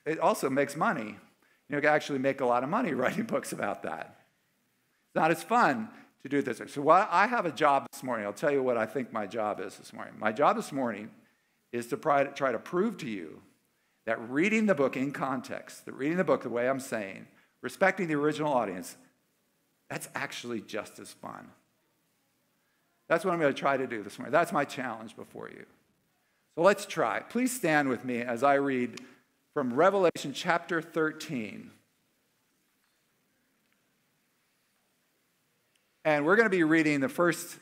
it 0.04 0.18
also 0.18 0.50
makes 0.50 0.76
money. 0.76 1.02
You 1.02 1.74
know, 1.74 1.76
you 1.76 1.82
can 1.82 1.90
actually 1.90 2.18
make 2.18 2.40
a 2.40 2.46
lot 2.46 2.64
of 2.64 2.68
money 2.68 2.94
writing 2.94 3.24
books 3.24 3.52
about 3.52 3.82
that. 3.84 4.16
It's 5.08 5.14
not 5.14 5.30
as 5.30 5.42
fun 5.42 5.88
to 6.22 6.28
do 6.28 6.42
this. 6.42 6.60
So, 6.68 6.82
what, 6.82 7.08
I 7.10 7.26
have 7.26 7.46
a 7.46 7.52
job 7.52 7.86
this 7.92 8.02
morning. 8.02 8.26
I'll 8.26 8.32
tell 8.32 8.52
you 8.52 8.62
what 8.62 8.76
I 8.76 8.86
think 8.86 9.12
my 9.12 9.26
job 9.26 9.60
is 9.60 9.76
this 9.76 9.92
morning. 9.92 10.14
My 10.18 10.32
job 10.32 10.56
this 10.56 10.72
morning 10.72 11.10
is 11.72 11.86
to, 11.88 11.96
try 11.96 12.52
to 12.52 12.58
prove 12.58 12.98
to 12.98 13.08
you 13.08 13.40
that 14.06 14.20
reading 14.28 14.66
the 14.66 14.74
book 14.74 14.96
in 14.96 15.12
context, 15.12 15.86
that 15.86 15.92
reading 15.92 16.16
the 16.16 16.24
book 16.24 16.42
the 16.42 16.48
way 16.48 16.68
I'm 16.68 16.80
saying, 16.80 17.26
respecting 17.62 18.08
the 18.08 18.14
original 18.14 18.52
audience, 18.52 18.96
that's 19.88 20.08
actually 20.14 20.60
just 20.60 20.98
as 20.98 21.12
fun. 21.12 21.50
That's 23.08 23.24
what 23.24 23.32
I'm 23.32 23.40
going 23.40 23.52
to 23.52 23.58
try 23.58 23.76
to 23.76 23.86
do 23.86 24.02
this 24.02 24.18
morning. 24.18 24.32
That's 24.32 24.52
my 24.52 24.64
challenge 24.64 25.16
before 25.16 25.48
you. 25.50 25.66
So 26.60 26.64
let's 26.64 26.84
try. 26.84 27.20
Please 27.20 27.56
stand 27.56 27.88
with 27.88 28.04
me 28.04 28.20
as 28.20 28.42
I 28.42 28.56
read 28.56 29.00
from 29.54 29.72
Revelation 29.72 30.34
chapter 30.34 30.82
13. 30.82 31.70
And 36.04 36.26
we're 36.26 36.36
going 36.36 36.44
to 36.44 36.54
be 36.54 36.62
reading 36.62 37.00
the 37.00 37.08
first 37.08 37.56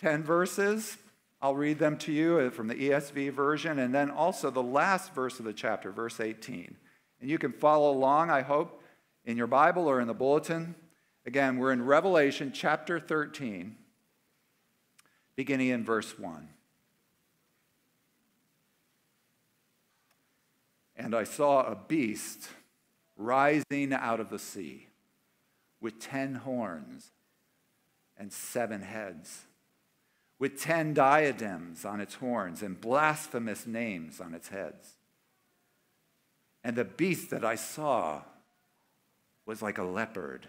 10 0.00 0.22
verses. 0.22 0.96
I'll 1.42 1.56
read 1.56 1.78
them 1.78 1.98
to 1.98 2.10
you 2.10 2.38
uh, 2.38 2.48
from 2.48 2.68
the 2.68 2.74
ESV 2.74 3.32
version, 3.32 3.78
and 3.80 3.94
then 3.94 4.10
also 4.10 4.50
the 4.50 4.62
last 4.62 5.12
verse 5.12 5.38
of 5.38 5.44
the 5.44 5.52
chapter, 5.52 5.92
verse 5.92 6.18
18. 6.18 6.74
And 7.20 7.28
you 7.28 7.36
can 7.36 7.52
follow 7.52 7.90
along, 7.90 8.30
I 8.30 8.40
hope, 8.40 8.82
in 9.26 9.36
your 9.36 9.46
Bible 9.46 9.86
or 9.86 10.00
in 10.00 10.06
the 10.08 10.14
bulletin. 10.14 10.74
Again, 11.26 11.58
we're 11.58 11.72
in 11.72 11.84
Revelation 11.84 12.52
chapter 12.54 12.98
13, 12.98 13.76
beginning 15.36 15.68
in 15.68 15.84
verse 15.84 16.18
1. 16.18 16.48
And 20.98 21.14
I 21.14 21.24
saw 21.24 21.62
a 21.62 21.74
beast 21.74 22.50
rising 23.16 23.94
out 23.94 24.20
of 24.20 24.28
the 24.28 24.38
sea 24.38 24.88
with 25.80 25.98
ten 25.98 26.34
horns 26.34 27.12
and 28.18 28.30
seven 28.32 28.82
heads, 28.82 29.46
with 30.38 30.60
ten 30.60 30.92
diadems 30.92 31.86
on 31.86 32.00
its 32.00 32.16
horns 32.16 32.62
and 32.62 32.78
blasphemous 32.78 33.66
names 33.66 34.20
on 34.20 34.34
its 34.34 34.48
heads. 34.48 34.96
And 36.62 36.76
the 36.76 36.84
beast 36.84 37.30
that 37.30 37.44
I 37.44 37.54
saw 37.54 38.22
was 39.46 39.62
like 39.62 39.78
a 39.78 39.84
leopard 39.84 40.48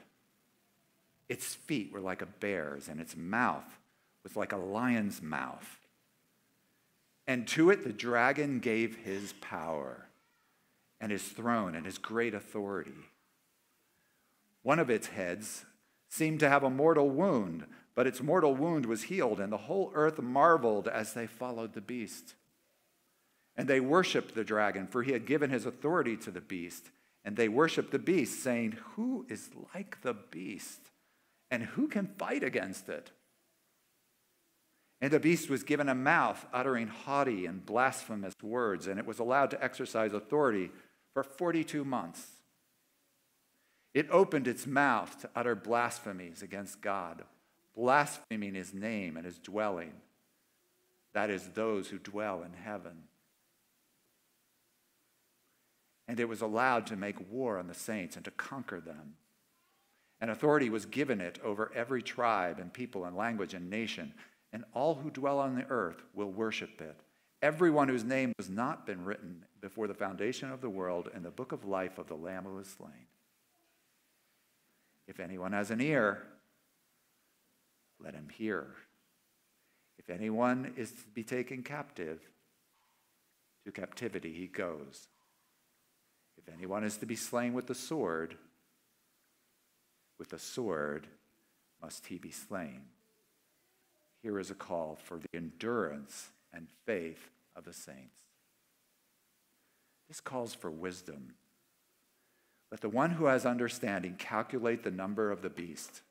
its 1.30 1.54
feet 1.54 1.92
were 1.94 2.02
like 2.02 2.24
a 2.24 2.26
bear's, 2.26 2.90
and 2.90 3.00
its 3.00 3.16
mouth 3.16 3.80
was 4.24 4.36
like 4.36 4.52
a 4.52 4.58
lion's 4.58 5.22
mouth. 5.22 5.80
And 7.28 7.48
to 7.50 7.70
it 7.70 7.84
the 7.84 7.94
dragon 7.94 8.60
gave 8.60 8.98
his 8.98 9.34
power 9.34 10.08
and 11.00 11.12
his 11.12 11.24
throne 11.24 11.76
and 11.76 11.86
his 11.86 11.98
great 11.98 12.34
authority. 12.34 13.06
One 14.64 14.80
of 14.80 14.90
its 14.90 15.08
heads 15.08 15.66
seemed 16.10 16.40
to 16.42 16.50
have 16.50 16.64
a 16.64 16.70
mortal 16.70 17.10
wound, 17.10 17.66
but 17.96 18.08
its 18.08 18.22
mortal 18.22 18.56
wound 18.56 18.86
was 18.86 19.04
healed, 19.04 19.40
and 19.40 19.52
the 19.52 19.58
whole 19.58 19.92
earth 19.94 20.20
marveled 20.20 20.88
as 20.88 21.14
they 21.14 21.28
followed 21.28 21.74
the 21.74 21.82
beast. 21.82 22.36
And 23.56 23.68
they 23.68 23.80
worshiped 23.80 24.36
the 24.36 24.44
dragon, 24.44 24.88
for 24.88 25.04
he 25.04 25.12
had 25.12 25.26
given 25.26 25.50
his 25.50 25.66
authority 25.66 26.18
to 26.18 26.32
the 26.32 26.42
beast. 26.42 26.90
And 27.26 27.36
they 27.36 27.50
worshiped 27.50 27.92
the 27.92 28.00
beast, 28.00 28.42
saying, 28.42 28.78
Who 28.96 29.26
is 29.30 29.50
like 29.74 30.02
the 30.02 30.14
beast? 30.14 30.90
and 31.52 31.64
who 31.64 31.88
can 31.88 32.08
fight 32.18 32.44
against 32.44 32.90
it? 32.90 33.12
And 35.02 35.12
the 35.12 35.20
beast 35.20 35.50
was 35.50 35.64
given 35.64 35.88
a 35.88 35.96
mouth 35.96 36.46
uttering 36.54 36.88
haughty 36.88 37.46
and 37.46 37.66
blasphemous 37.66 38.34
words, 38.42 38.88
and 38.88 39.00
it 39.00 39.06
was 39.06 39.20
allowed 39.20 39.52
to 39.52 39.64
exercise 39.64 40.14
authority 40.14 40.72
for 41.14 41.24
42 41.24 41.84
months. 41.84 42.26
It 43.94 44.08
opened 44.12 44.48
its 44.48 44.68
mouth 44.68 45.20
to 45.22 45.30
utter 45.36 45.56
blasphemies 45.56 46.42
against 46.42 46.82
God, 46.82 47.24
blaspheming 47.76 48.54
his 48.54 48.74
name 48.74 49.18
and 49.18 49.26
his 49.26 49.40
dwelling, 49.40 49.94
that 51.14 51.30
is, 51.30 51.50
those 51.50 51.90
who 51.90 51.98
dwell 51.98 52.44
in 52.44 52.54
heaven. 52.54 53.04
And 56.08 56.20
it 56.20 56.30
was 56.30 56.42
allowed 56.42 56.88
to 56.88 56.96
make 56.96 57.32
war 57.32 57.58
on 57.58 57.68
the 57.68 57.74
saints 57.74 58.16
and 58.16 58.26
to 58.26 58.32
conquer 58.32 58.80
them 58.80 59.16
and 60.22 60.30
authority 60.30 60.70
was 60.70 60.86
given 60.86 61.22
it 61.22 61.40
over 61.44 61.72
every 61.74 62.02
tribe 62.02 62.60
and 62.60 62.74
people 62.74 63.06
and 63.06 63.16
language 63.16 63.54
and 63.54 63.70
nation, 63.70 64.14
and 64.52 64.66
all 64.74 64.96
who 64.96 65.10
dwell 65.10 65.40
on 65.40 65.56
the 65.56 65.66
earth 65.70 66.04
will 66.14 66.32
worship 66.32 66.82
it. 66.82 67.00
Everyone 67.42 67.88
whose 67.88 68.04
name 68.04 68.34
has 68.38 68.50
not 68.50 68.86
been 68.86 69.06
written 69.06 69.46
before 69.62 69.88
the 69.88 69.94
foundation 69.94 70.52
of 70.52 70.62
the 70.62 70.70
world 70.70 71.10
in 71.16 71.24
the 71.24 71.32
book 71.32 71.52
of 71.52 71.66
life 71.66 71.98
of 71.98 72.08
the 72.08 72.16
Lamb 72.16 72.46
who 72.46 72.56
was 72.56 72.68
slain. 72.68 73.08
If 75.08 75.20
anyone 75.20 75.54
has 75.54 75.72
an 75.72 75.82
ear, 75.82 76.24
let 78.00 78.14
him 78.14 78.30
hear. 78.30 78.68
If 79.98 80.10
anyone 80.10 80.74
is 80.78 80.92
to 80.92 81.08
be 81.14 81.24
taken 81.24 81.64
captive, 81.64 82.22
to 83.66 83.72
captivity 83.72 84.34
he 84.34 84.48
goes. 84.48 85.08
If 86.38 86.54
anyone 86.54 86.84
is 86.84 86.98
to 86.98 87.06
be 87.06 87.16
slain 87.16 87.54
with 87.54 87.68
the 87.68 87.76
sword, 87.76 88.38
with 90.18 90.30
the 90.30 90.40
sword 90.40 91.08
must 91.82 92.08
he 92.08 92.18
be 92.18 92.32
slain. 92.32 92.82
Here 94.22 94.40
is 94.40 94.52
a 94.52 94.56
call 94.56 94.98
for 95.04 95.18
the 95.18 95.30
endurance 95.34 96.30
and 96.54 96.68
faith 96.86 97.30
of 97.56 97.66
the 97.66 97.74
saints. 97.74 98.29
This 100.10 100.20
calls 100.20 100.54
for 100.54 100.70
wisdom. 100.70 101.36
Let 102.72 102.82
the 102.82 102.90
one 102.90 103.12
who 103.12 103.26
has 103.26 103.46
understanding 103.46 104.16
calculate 104.18 104.84
the 104.84 104.92
number 104.92 105.32
of 105.32 105.42
the 105.42 105.50
beast, 105.50 106.02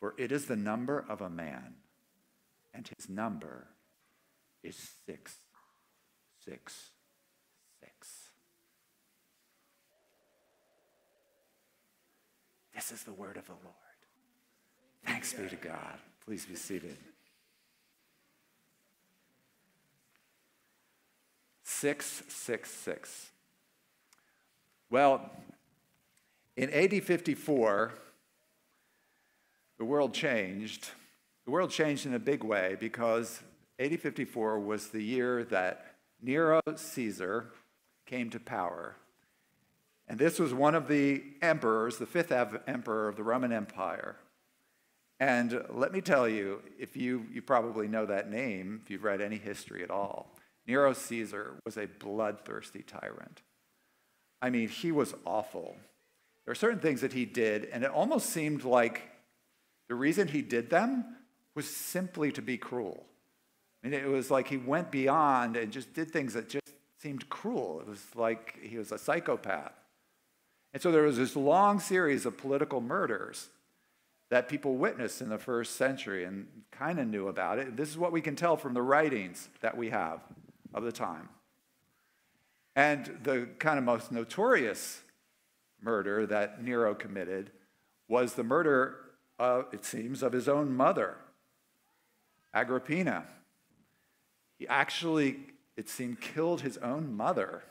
for 0.00 0.14
it 0.18 0.32
is 0.32 0.46
the 0.46 0.56
number 0.56 1.04
of 1.08 1.20
a 1.20 1.30
man, 1.30 1.76
and 2.74 2.90
his 2.96 3.08
number 3.08 3.68
is 4.64 4.76
six, 5.06 5.36
six, 6.44 6.90
This 12.76 12.92
is 12.92 13.04
the 13.04 13.12
word 13.14 13.38
of 13.38 13.46
the 13.46 13.52
Lord. 13.52 13.74
Thanks 15.06 15.32
be 15.32 15.48
to 15.48 15.56
God. 15.56 15.98
Please 16.24 16.44
be 16.44 16.54
seated. 16.54 16.98
666. 21.80 23.32
Well, 24.88 25.30
in 26.56 26.70
AD 26.70 27.04
54, 27.04 27.92
the 29.78 29.84
world 29.84 30.14
changed. 30.14 30.88
The 31.44 31.50
world 31.50 31.70
changed 31.70 32.06
in 32.06 32.14
a 32.14 32.18
big 32.18 32.42
way 32.42 32.76
because 32.80 33.42
AD 33.78 34.00
54 34.00 34.58
was 34.58 34.88
the 34.88 35.02
year 35.02 35.44
that 35.44 35.96
Nero 36.22 36.62
Caesar 36.74 37.52
came 38.06 38.30
to 38.30 38.40
power. 38.40 38.96
And 40.08 40.18
this 40.18 40.38
was 40.38 40.54
one 40.54 40.74
of 40.74 40.88
the 40.88 41.22
emperors, 41.42 41.98
the 41.98 42.06
fifth 42.06 42.32
emperor 42.66 43.06
of 43.06 43.16
the 43.16 43.22
Roman 43.22 43.52
Empire. 43.52 44.16
And 45.20 45.62
let 45.68 45.92
me 45.92 46.00
tell 46.00 46.26
you, 46.26 46.62
if 46.78 46.96
you, 46.96 47.26
you 47.30 47.42
probably 47.42 47.86
know 47.86 48.06
that 48.06 48.30
name, 48.30 48.80
if 48.82 48.90
you've 48.90 49.04
read 49.04 49.20
any 49.20 49.36
history 49.36 49.82
at 49.82 49.90
all, 49.90 50.36
Nero 50.66 50.92
Caesar 50.92 51.54
was 51.64 51.76
a 51.76 51.86
bloodthirsty 51.86 52.82
tyrant. 52.82 53.42
I 54.42 54.50
mean, 54.50 54.68
he 54.68 54.92
was 54.92 55.14
awful. 55.24 55.76
There 56.44 56.52
are 56.52 56.56
certain 56.56 56.80
things 56.80 57.00
that 57.00 57.12
he 57.12 57.24
did, 57.24 57.66
and 57.66 57.84
it 57.84 57.90
almost 57.90 58.30
seemed 58.30 58.64
like 58.64 59.02
the 59.88 59.94
reason 59.94 60.28
he 60.28 60.42
did 60.42 60.70
them 60.70 61.04
was 61.54 61.68
simply 61.68 62.32
to 62.32 62.42
be 62.42 62.58
cruel. 62.58 63.04
I 63.82 63.88
mean, 63.88 64.00
it 64.00 64.08
was 64.08 64.30
like 64.30 64.48
he 64.48 64.56
went 64.56 64.90
beyond 64.90 65.56
and 65.56 65.72
just 65.72 65.94
did 65.94 66.10
things 66.10 66.34
that 66.34 66.48
just 66.48 66.72
seemed 67.00 67.28
cruel. 67.28 67.80
It 67.80 67.88
was 67.88 68.04
like 68.14 68.58
he 68.62 68.78
was 68.78 68.92
a 68.92 68.98
psychopath. 68.98 69.72
And 70.72 70.82
so 70.82 70.90
there 70.90 71.02
was 71.02 71.16
this 71.16 71.36
long 71.36 71.80
series 71.80 72.26
of 72.26 72.36
political 72.36 72.80
murders 72.80 73.48
that 74.30 74.48
people 74.48 74.76
witnessed 74.76 75.22
in 75.22 75.28
the 75.28 75.38
first 75.38 75.76
century 75.76 76.24
and 76.24 76.48
kind 76.72 76.98
of 76.98 77.06
knew 77.06 77.28
about 77.28 77.58
it. 77.58 77.76
This 77.76 77.88
is 77.88 77.96
what 77.96 78.12
we 78.12 78.20
can 78.20 78.34
tell 78.34 78.56
from 78.56 78.74
the 78.74 78.82
writings 78.82 79.48
that 79.60 79.76
we 79.76 79.90
have 79.90 80.20
of 80.76 80.84
the 80.84 80.92
time. 80.92 81.30
And 82.76 83.18
the 83.22 83.48
kind 83.58 83.78
of 83.78 83.84
most 83.84 84.12
notorious 84.12 85.00
murder 85.82 86.26
that 86.26 86.62
Nero 86.62 86.94
committed 86.94 87.50
was 88.06 88.34
the 88.34 88.44
murder, 88.44 88.96
uh, 89.38 89.62
it 89.72 89.84
seems, 89.84 90.22
of 90.22 90.32
his 90.32 90.48
own 90.48 90.76
mother. 90.76 91.16
Agrippina. 92.54 93.24
He 94.58 94.68
actually, 94.68 95.38
it 95.76 95.88
seemed, 95.88 96.20
killed 96.20 96.60
his 96.60 96.76
own 96.78 97.16
mother. 97.16 97.62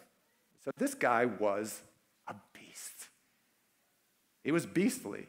So 0.63 0.71
this 0.77 0.95
guy 0.95 1.25
was 1.25 1.81
a 2.27 2.35
beast. 2.53 3.09
He 4.43 4.51
was 4.51 4.65
beastly. 4.65 5.27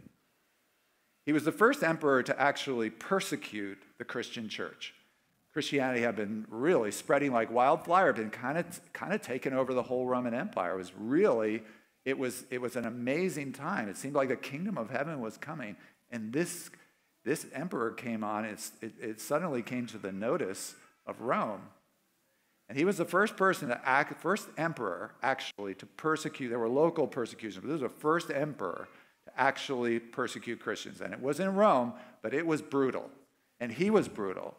He 1.26 1.32
was 1.32 1.44
the 1.44 1.52
first 1.52 1.82
emperor 1.82 2.22
to 2.22 2.40
actually 2.40 2.88
persecute 2.88 3.82
the 3.98 4.04
Christian 4.04 4.48
church. 4.48 4.94
Christianity 5.56 6.02
had 6.02 6.16
been 6.16 6.44
really 6.50 6.90
spreading 6.90 7.32
like 7.32 7.50
wildfire, 7.50 8.08
had 8.08 8.16
been 8.16 8.28
kind 8.28 8.58
of, 8.58 8.92
kind 8.92 9.14
of 9.14 9.22
taken 9.22 9.54
over 9.54 9.72
the 9.72 9.82
whole 9.82 10.04
Roman 10.04 10.34
Empire. 10.34 10.74
It 10.74 10.76
was 10.76 10.92
really, 10.94 11.62
it 12.04 12.18
was, 12.18 12.44
it 12.50 12.60
was 12.60 12.76
an 12.76 12.84
amazing 12.84 13.54
time. 13.54 13.88
It 13.88 13.96
seemed 13.96 14.14
like 14.14 14.28
the 14.28 14.36
kingdom 14.36 14.76
of 14.76 14.90
heaven 14.90 15.18
was 15.22 15.38
coming. 15.38 15.74
And 16.10 16.30
this, 16.30 16.68
this 17.24 17.46
emperor 17.54 17.92
came 17.92 18.22
on, 18.22 18.44
it, 18.44 18.70
it 18.82 19.18
suddenly 19.18 19.62
came 19.62 19.86
to 19.86 19.96
the 19.96 20.12
notice 20.12 20.74
of 21.06 21.22
Rome. 21.22 21.62
And 22.68 22.76
he 22.76 22.84
was 22.84 22.98
the 22.98 23.06
first 23.06 23.38
person 23.38 23.68
to 23.68 23.80
act, 23.82 24.20
first 24.20 24.50
emperor 24.58 25.14
actually 25.22 25.74
to 25.76 25.86
persecute. 25.86 26.50
There 26.50 26.58
were 26.58 26.68
local 26.68 27.06
persecutions, 27.06 27.64
but 27.64 27.68
this 27.68 27.80
was 27.80 27.90
the 27.90 27.98
first 27.98 28.30
emperor 28.30 28.88
to 29.24 29.40
actually 29.40 30.00
persecute 30.00 30.60
Christians. 30.60 31.00
And 31.00 31.14
it 31.14 31.22
was 31.22 31.40
in 31.40 31.54
Rome, 31.54 31.94
but 32.20 32.34
it 32.34 32.46
was 32.46 32.60
brutal. 32.60 33.08
And 33.58 33.72
he 33.72 33.88
was 33.88 34.06
brutal. 34.06 34.54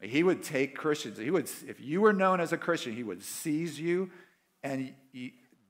He 0.00 0.22
would 0.22 0.42
take 0.42 0.74
Christians, 0.74 1.18
he 1.18 1.30
would, 1.30 1.50
if 1.66 1.80
you 1.80 2.00
were 2.00 2.12
known 2.12 2.40
as 2.40 2.52
a 2.52 2.56
Christian, 2.56 2.94
he 2.94 3.02
would 3.02 3.22
seize 3.22 3.78
you 3.78 4.10
and 4.62 4.94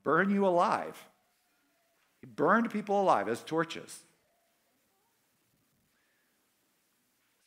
burn 0.03 0.29
you 0.29 0.45
alive. 0.45 0.97
He 2.21 2.27
burned 2.27 2.71
people 2.71 3.01
alive 3.01 3.27
as 3.27 3.41
torches. 3.41 3.99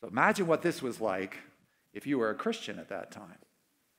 So 0.01 0.07
imagine 0.07 0.45
what 0.45 0.61
this 0.61 0.81
was 0.81 1.01
like 1.01 1.37
if 1.93 2.05
you 2.05 2.19
were 2.19 2.29
a 2.29 2.35
Christian 2.35 2.77
at 2.77 2.89
that 2.89 3.11
time. 3.11 3.39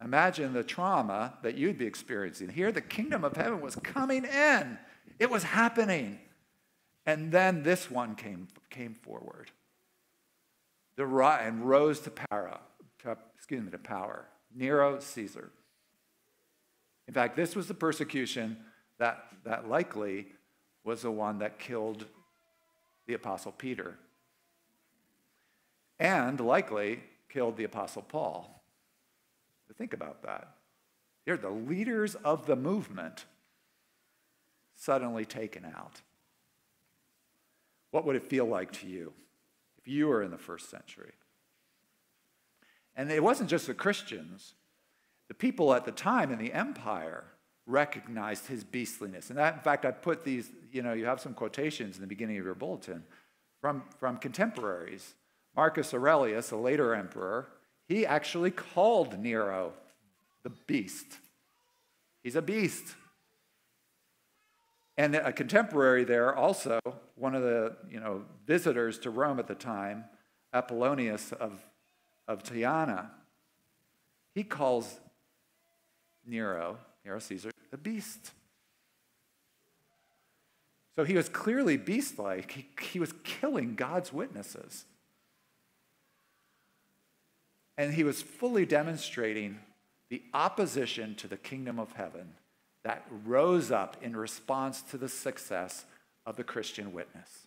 Imagine 0.04 0.52
the 0.52 0.62
trauma 0.62 1.34
that 1.42 1.56
you'd 1.56 1.78
be 1.78 1.86
experiencing. 1.86 2.50
Here, 2.50 2.70
the 2.70 2.82
kingdom 2.82 3.24
of 3.24 3.34
heaven 3.34 3.60
was 3.60 3.74
coming 3.76 4.24
in, 4.24 4.78
it 5.18 5.30
was 5.30 5.42
happening. 5.42 6.20
And 7.08 7.30
then 7.30 7.62
this 7.62 7.88
one 7.88 8.16
came, 8.16 8.48
came 8.68 8.94
forward 8.94 9.52
the, 10.96 11.04
and 11.40 11.68
rose 11.68 12.00
to 12.00 12.10
power, 12.10 12.58
to, 13.06 13.20
excuse 13.34 13.62
me, 13.62 13.70
to 13.70 13.78
power. 13.78 14.26
Nero 14.54 14.98
Caesar. 15.00 15.50
In 17.08 17.14
fact, 17.14 17.36
this 17.36 17.54
was 17.54 17.68
the 17.68 17.74
persecution 17.74 18.56
that, 18.98 19.24
that 19.44 19.68
likely 19.68 20.28
was 20.84 21.02
the 21.02 21.10
one 21.10 21.38
that 21.38 21.58
killed 21.58 22.06
the 23.06 23.14
Apostle 23.14 23.52
Peter 23.52 23.96
and 25.98 26.40
likely 26.40 27.00
killed 27.28 27.56
the 27.56 27.64
Apostle 27.64 28.02
Paul. 28.02 28.62
Think 29.76 29.92
about 29.92 30.22
that. 30.22 30.54
They're 31.24 31.36
the 31.36 31.50
leaders 31.50 32.14
of 32.14 32.46
the 32.46 32.56
movement 32.56 33.26
suddenly 34.74 35.24
taken 35.24 35.64
out. 35.64 36.00
What 37.90 38.06
would 38.06 38.16
it 38.16 38.28
feel 38.28 38.46
like 38.46 38.72
to 38.72 38.86
you 38.86 39.12
if 39.78 39.88
you 39.88 40.06
were 40.06 40.22
in 40.22 40.30
the 40.30 40.38
first 40.38 40.70
century? 40.70 41.12
And 42.96 43.10
it 43.12 43.22
wasn't 43.22 43.50
just 43.50 43.66
the 43.66 43.74
Christians, 43.74 44.54
the 45.28 45.34
people 45.34 45.74
at 45.74 45.84
the 45.84 45.92
time 45.92 46.32
in 46.32 46.38
the 46.38 46.52
empire 46.52 47.24
recognized 47.66 48.46
his 48.46 48.64
beastliness. 48.64 49.28
And 49.28 49.38
that, 49.38 49.54
in 49.54 49.60
fact, 49.60 49.84
I 49.84 49.90
put 49.90 50.24
these, 50.24 50.50
you 50.72 50.82
know, 50.82 50.92
you 50.92 51.04
have 51.04 51.20
some 51.20 51.34
quotations 51.34 51.96
in 51.96 52.00
the 52.00 52.06
beginning 52.06 52.38
of 52.38 52.44
your 52.44 52.54
bulletin 52.54 53.04
from, 53.60 53.82
from 53.98 54.16
contemporaries. 54.16 55.14
Marcus 55.54 55.92
Aurelius, 55.92 56.50
a 56.52 56.56
later 56.56 56.94
emperor, 56.94 57.48
he 57.88 58.06
actually 58.06 58.50
called 58.50 59.18
Nero 59.18 59.72
the 60.42 60.50
beast. 60.50 61.18
He's 62.22 62.36
a 62.36 62.42
beast. 62.42 62.94
And 64.96 65.14
a 65.14 65.32
contemporary 65.32 66.04
there, 66.04 66.34
also, 66.34 66.80
one 67.16 67.34
of 67.34 67.42
the 67.42 67.76
you 67.90 68.00
know, 68.00 68.22
visitors 68.46 68.98
to 69.00 69.10
Rome 69.10 69.38
at 69.38 69.46
the 69.46 69.54
time, 69.54 70.04
Apollonius 70.54 71.32
of, 71.32 71.60
of 72.28 72.42
Tyana, 72.42 73.08
he 74.34 74.44
calls 74.44 74.98
Nero, 76.26 76.78
Nero 77.04 77.18
Caesar, 77.18 77.50
the 77.70 77.76
beast. 77.76 78.32
So 80.96 81.04
he 81.04 81.14
was 81.14 81.28
clearly 81.28 81.76
beast 81.76 82.18
like. 82.18 82.52
He, 82.52 82.66
he 82.80 82.98
was 82.98 83.12
killing 83.22 83.74
God's 83.74 84.12
witnesses. 84.12 84.84
And 87.78 87.92
he 87.92 88.04
was 88.04 88.22
fully 88.22 88.64
demonstrating 88.64 89.58
the 90.08 90.22
opposition 90.32 91.14
to 91.16 91.28
the 91.28 91.36
kingdom 91.36 91.78
of 91.78 91.92
heaven 91.92 92.34
that 92.82 93.04
rose 93.24 93.70
up 93.70 93.96
in 94.00 94.16
response 94.16 94.80
to 94.82 94.96
the 94.96 95.08
success 95.08 95.84
of 96.24 96.36
the 96.36 96.44
Christian 96.44 96.92
witness. 96.92 97.45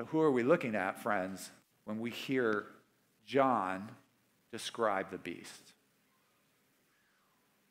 So, 0.00 0.06
who 0.06 0.20
are 0.22 0.30
we 0.30 0.42
looking 0.42 0.76
at, 0.76 1.02
friends, 1.02 1.50
when 1.84 2.00
we 2.00 2.08
hear 2.08 2.64
John 3.26 3.90
describe 4.50 5.10
the 5.10 5.18
beast? 5.18 5.74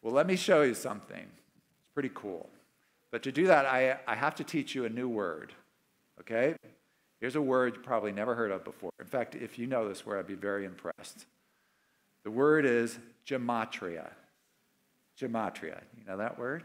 Well, 0.04 0.14
let 0.14 0.28
me 0.28 0.36
show 0.36 0.62
you 0.62 0.76
something. 0.76 1.24
It's 1.24 1.88
pretty 1.96 2.12
cool. 2.14 2.48
But 3.10 3.24
to 3.24 3.32
do 3.32 3.48
that, 3.48 3.66
I, 3.66 3.98
I 4.06 4.14
have 4.14 4.36
to 4.36 4.44
teach 4.44 4.76
you 4.76 4.86
a 4.86 4.90
new 4.90 5.10
word, 5.10 5.54
okay? 6.20 6.54
Here's 7.20 7.36
a 7.36 7.42
word 7.42 7.78
you 7.78 7.82
probably 7.82 8.12
never 8.12 8.36
heard 8.36 8.52
of 8.52 8.64
before. 8.64 8.92
In 9.00 9.08
fact, 9.08 9.34
if 9.34 9.58
you 9.58 9.66
know 9.66 9.90
this 9.90 10.06
word, 10.06 10.20
I'd 10.20 10.28
be 10.28 10.36
very 10.36 10.66
impressed. 10.66 11.26
The 12.22 12.30
word 12.30 12.64
is 12.64 13.00
gematria. 13.26 14.12
Gematria. 15.20 15.82
You 15.98 16.06
know 16.06 16.18
that 16.18 16.38
word? 16.38 16.62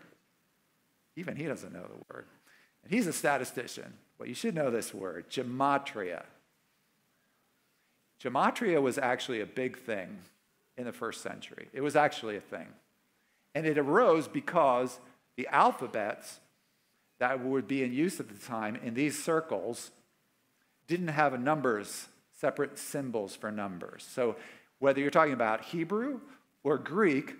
Even 1.16 1.36
he 1.36 1.44
doesn't 1.44 1.72
know 1.72 1.86
the 1.88 2.14
word. 2.14 2.26
And 2.82 2.92
he's 2.92 3.06
a 3.06 3.14
statistician. 3.14 3.94
Well, 4.18 4.28
you 4.28 4.34
should 4.34 4.54
know 4.54 4.70
this 4.70 4.94
word 4.94 5.28
gematria. 5.30 6.24
Gematria 8.22 8.80
was 8.80 8.96
actually 8.96 9.40
a 9.40 9.46
big 9.46 9.78
thing 9.78 10.18
in 10.76 10.84
the 10.84 10.92
first 10.92 11.20
century. 11.20 11.68
It 11.72 11.80
was 11.80 11.96
actually 11.96 12.36
a 12.36 12.40
thing. 12.40 12.68
And 13.54 13.66
it 13.66 13.78
arose 13.78 14.28
because 14.28 14.98
the 15.36 15.46
alphabets 15.48 16.40
that 17.18 17.44
would 17.44 17.68
be 17.68 17.82
in 17.82 17.92
use 17.92 18.18
at 18.20 18.28
the 18.28 18.46
time 18.46 18.76
in 18.76 18.94
these 18.94 19.22
circles 19.22 19.90
didn't 20.86 21.08
have 21.08 21.38
numbers, 21.40 22.08
separate 22.38 22.78
symbols 22.78 23.36
for 23.36 23.50
numbers. 23.50 24.06
So 24.10 24.36
whether 24.78 25.00
you're 25.00 25.10
talking 25.10 25.32
about 25.32 25.64
Hebrew 25.64 26.20
or 26.62 26.78
Greek, 26.78 27.36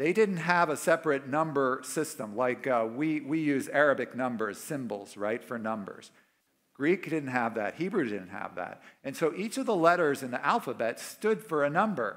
they 0.00 0.14
didn't 0.14 0.38
have 0.38 0.70
a 0.70 0.78
separate 0.78 1.28
number 1.28 1.82
system 1.84 2.34
like 2.34 2.66
uh, 2.66 2.88
we, 2.90 3.20
we 3.20 3.38
use 3.38 3.68
Arabic 3.68 4.16
numbers, 4.16 4.56
symbols, 4.56 5.14
right, 5.14 5.44
for 5.44 5.58
numbers. 5.58 6.10
Greek 6.72 7.10
didn't 7.10 7.28
have 7.28 7.56
that. 7.56 7.74
Hebrew 7.74 8.04
didn't 8.04 8.30
have 8.30 8.54
that. 8.54 8.82
And 9.04 9.14
so 9.14 9.34
each 9.36 9.58
of 9.58 9.66
the 9.66 9.76
letters 9.76 10.22
in 10.22 10.30
the 10.30 10.42
alphabet 10.42 10.98
stood 10.98 11.42
for 11.42 11.64
a 11.64 11.68
number. 11.68 12.16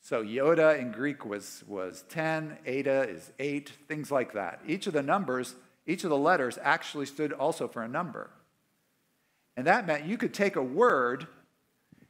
So 0.00 0.22
Iota 0.22 0.78
in 0.78 0.92
Greek 0.92 1.26
was, 1.26 1.64
was 1.66 2.04
10, 2.10 2.58
Eta 2.64 3.08
is 3.08 3.32
8, 3.40 3.72
things 3.88 4.12
like 4.12 4.34
that. 4.34 4.60
Each 4.64 4.86
of 4.86 4.92
the 4.92 5.02
numbers, 5.02 5.56
each 5.88 6.04
of 6.04 6.10
the 6.10 6.16
letters 6.16 6.56
actually 6.62 7.06
stood 7.06 7.32
also 7.32 7.66
for 7.66 7.82
a 7.82 7.88
number. 7.88 8.30
And 9.56 9.66
that 9.66 9.88
meant 9.88 10.04
you 10.04 10.16
could 10.16 10.32
take 10.32 10.54
a 10.54 10.62
word 10.62 11.26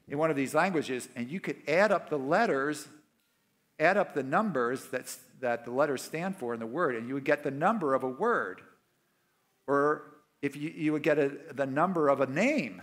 in 0.06 0.18
one 0.18 0.28
of 0.28 0.36
these 0.36 0.52
languages 0.52 1.08
and 1.16 1.30
you 1.30 1.40
could 1.40 1.62
add 1.66 1.90
up 1.90 2.10
the 2.10 2.18
letters, 2.18 2.88
add 3.78 3.96
up 3.96 4.14
the 4.14 4.22
numbers 4.22 4.86
that's, 4.86 5.18
that 5.40 5.64
the 5.64 5.70
letters 5.70 6.02
stand 6.02 6.36
for 6.36 6.54
in 6.54 6.60
the 6.60 6.66
word, 6.66 6.96
and 6.96 7.08
you 7.08 7.14
would 7.14 7.24
get 7.24 7.42
the 7.42 7.50
number 7.50 7.94
of 7.94 8.02
a 8.02 8.08
word. 8.08 8.60
Or 9.66 10.14
if 10.42 10.56
you, 10.56 10.70
you 10.70 10.92
would 10.92 11.02
get 11.02 11.18
a, 11.18 11.32
the 11.52 11.66
number 11.66 12.08
of 12.08 12.20
a 12.20 12.26
name. 12.26 12.82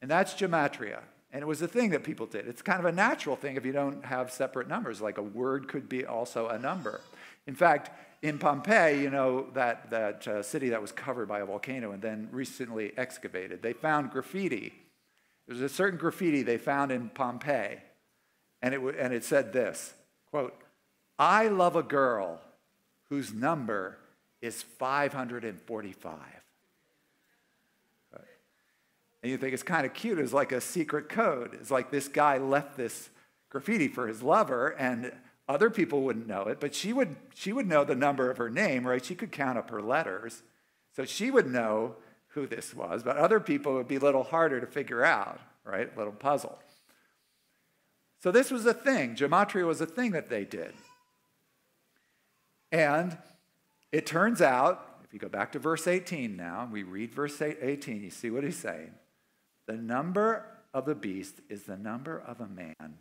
And 0.00 0.10
that's 0.10 0.34
gematria. 0.34 1.00
And 1.32 1.40
it 1.40 1.46
was 1.46 1.62
a 1.62 1.68
thing 1.68 1.90
that 1.90 2.04
people 2.04 2.26
did. 2.26 2.46
It's 2.46 2.60
kind 2.60 2.78
of 2.78 2.84
a 2.84 2.92
natural 2.92 3.36
thing 3.36 3.56
if 3.56 3.64
you 3.64 3.72
don't 3.72 4.04
have 4.04 4.30
separate 4.30 4.68
numbers, 4.68 5.00
like 5.00 5.16
a 5.16 5.22
word 5.22 5.68
could 5.68 5.88
be 5.88 6.04
also 6.04 6.48
a 6.48 6.58
number. 6.58 7.00
In 7.46 7.54
fact, 7.54 7.90
in 8.20 8.38
Pompeii, 8.38 9.00
you 9.00 9.10
know, 9.10 9.46
that, 9.54 9.90
that 9.90 10.28
uh, 10.28 10.42
city 10.42 10.68
that 10.70 10.80
was 10.80 10.92
covered 10.92 11.26
by 11.28 11.40
a 11.40 11.46
volcano 11.46 11.92
and 11.92 12.02
then 12.02 12.28
recently 12.30 12.92
excavated, 12.96 13.62
they 13.62 13.72
found 13.72 14.10
graffiti. 14.10 14.72
There 15.46 15.54
was 15.54 15.62
a 15.62 15.68
certain 15.68 15.98
graffiti 15.98 16.42
they 16.42 16.58
found 16.58 16.92
in 16.92 17.08
Pompeii, 17.08 17.78
and 18.62 18.74
it, 18.74 18.80
and 18.98 19.12
it 19.12 19.24
said 19.24 19.52
this 19.52 19.92
quote, 20.30 20.54
I 21.18 21.48
love 21.48 21.76
a 21.76 21.82
girl 21.82 22.40
whose 23.08 23.32
number 23.32 23.98
is 24.40 24.62
545. 24.62 26.18
And 29.22 29.30
you 29.30 29.38
think 29.38 29.54
it's 29.54 29.62
kind 29.62 29.86
of 29.86 29.94
cute. 29.94 30.18
It's 30.18 30.32
like 30.32 30.52
a 30.52 30.60
secret 30.60 31.08
code. 31.08 31.54
It's 31.54 31.70
like 31.70 31.90
this 31.90 32.08
guy 32.08 32.38
left 32.38 32.76
this 32.76 33.08
graffiti 33.50 33.86
for 33.86 34.08
his 34.08 34.22
lover, 34.22 34.70
and 34.70 35.12
other 35.48 35.70
people 35.70 36.02
wouldn't 36.02 36.26
know 36.26 36.42
it, 36.42 36.58
but 36.58 36.74
she 36.74 36.92
would, 36.92 37.14
she 37.34 37.52
would 37.52 37.68
know 37.68 37.84
the 37.84 37.94
number 37.94 38.30
of 38.30 38.38
her 38.38 38.50
name, 38.50 38.86
right? 38.86 39.04
She 39.04 39.14
could 39.14 39.30
count 39.30 39.58
up 39.58 39.70
her 39.70 39.82
letters. 39.82 40.42
So 40.96 41.04
she 41.04 41.30
would 41.30 41.46
know 41.46 41.96
who 42.28 42.46
this 42.46 42.74
was, 42.74 43.02
but 43.02 43.16
other 43.16 43.40
people 43.40 43.74
would 43.74 43.88
be 43.88 43.96
a 43.96 44.00
little 44.00 44.24
harder 44.24 44.60
to 44.60 44.66
figure 44.66 45.04
out, 45.04 45.38
right? 45.64 45.90
A 45.94 45.98
little 45.98 46.12
puzzle. 46.12 46.58
So 48.22 48.30
this 48.30 48.52
was 48.52 48.66
a 48.66 48.74
thing. 48.74 49.16
Gematria 49.16 49.66
was 49.66 49.80
a 49.80 49.86
thing 49.86 50.12
that 50.12 50.28
they 50.28 50.44
did. 50.44 50.74
And 52.70 53.18
it 53.90 54.06
turns 54.06 54.40
out, 54.40 55.00
if 55.04 55.12
you 55.12 55.18
go 55.18 55.28
back 55.28 55.50
to 55.52 55.58
verse 55.58 55.88
18 55.88 56.36
now, 56.36 56.68
we 56.70 56.84
read 56.84 57.12
verse 57.12 57.42
18, 57.42 58.02
you 58.02 58.10
see 58.10 58.30
what 58.30 58.44
he's 58.44 58.56
saying. 58.56 58.92
The 59.66 59.76
number 59.76 60.46
of 60.72 60.86
the 60.86 60.94
beast 60.94 61.40
is 61.48 61.64
the 61.64 61.76
number 61.76 62.22
of 62.24 62.40
a 62.40 62.46
man, 62.46 62.98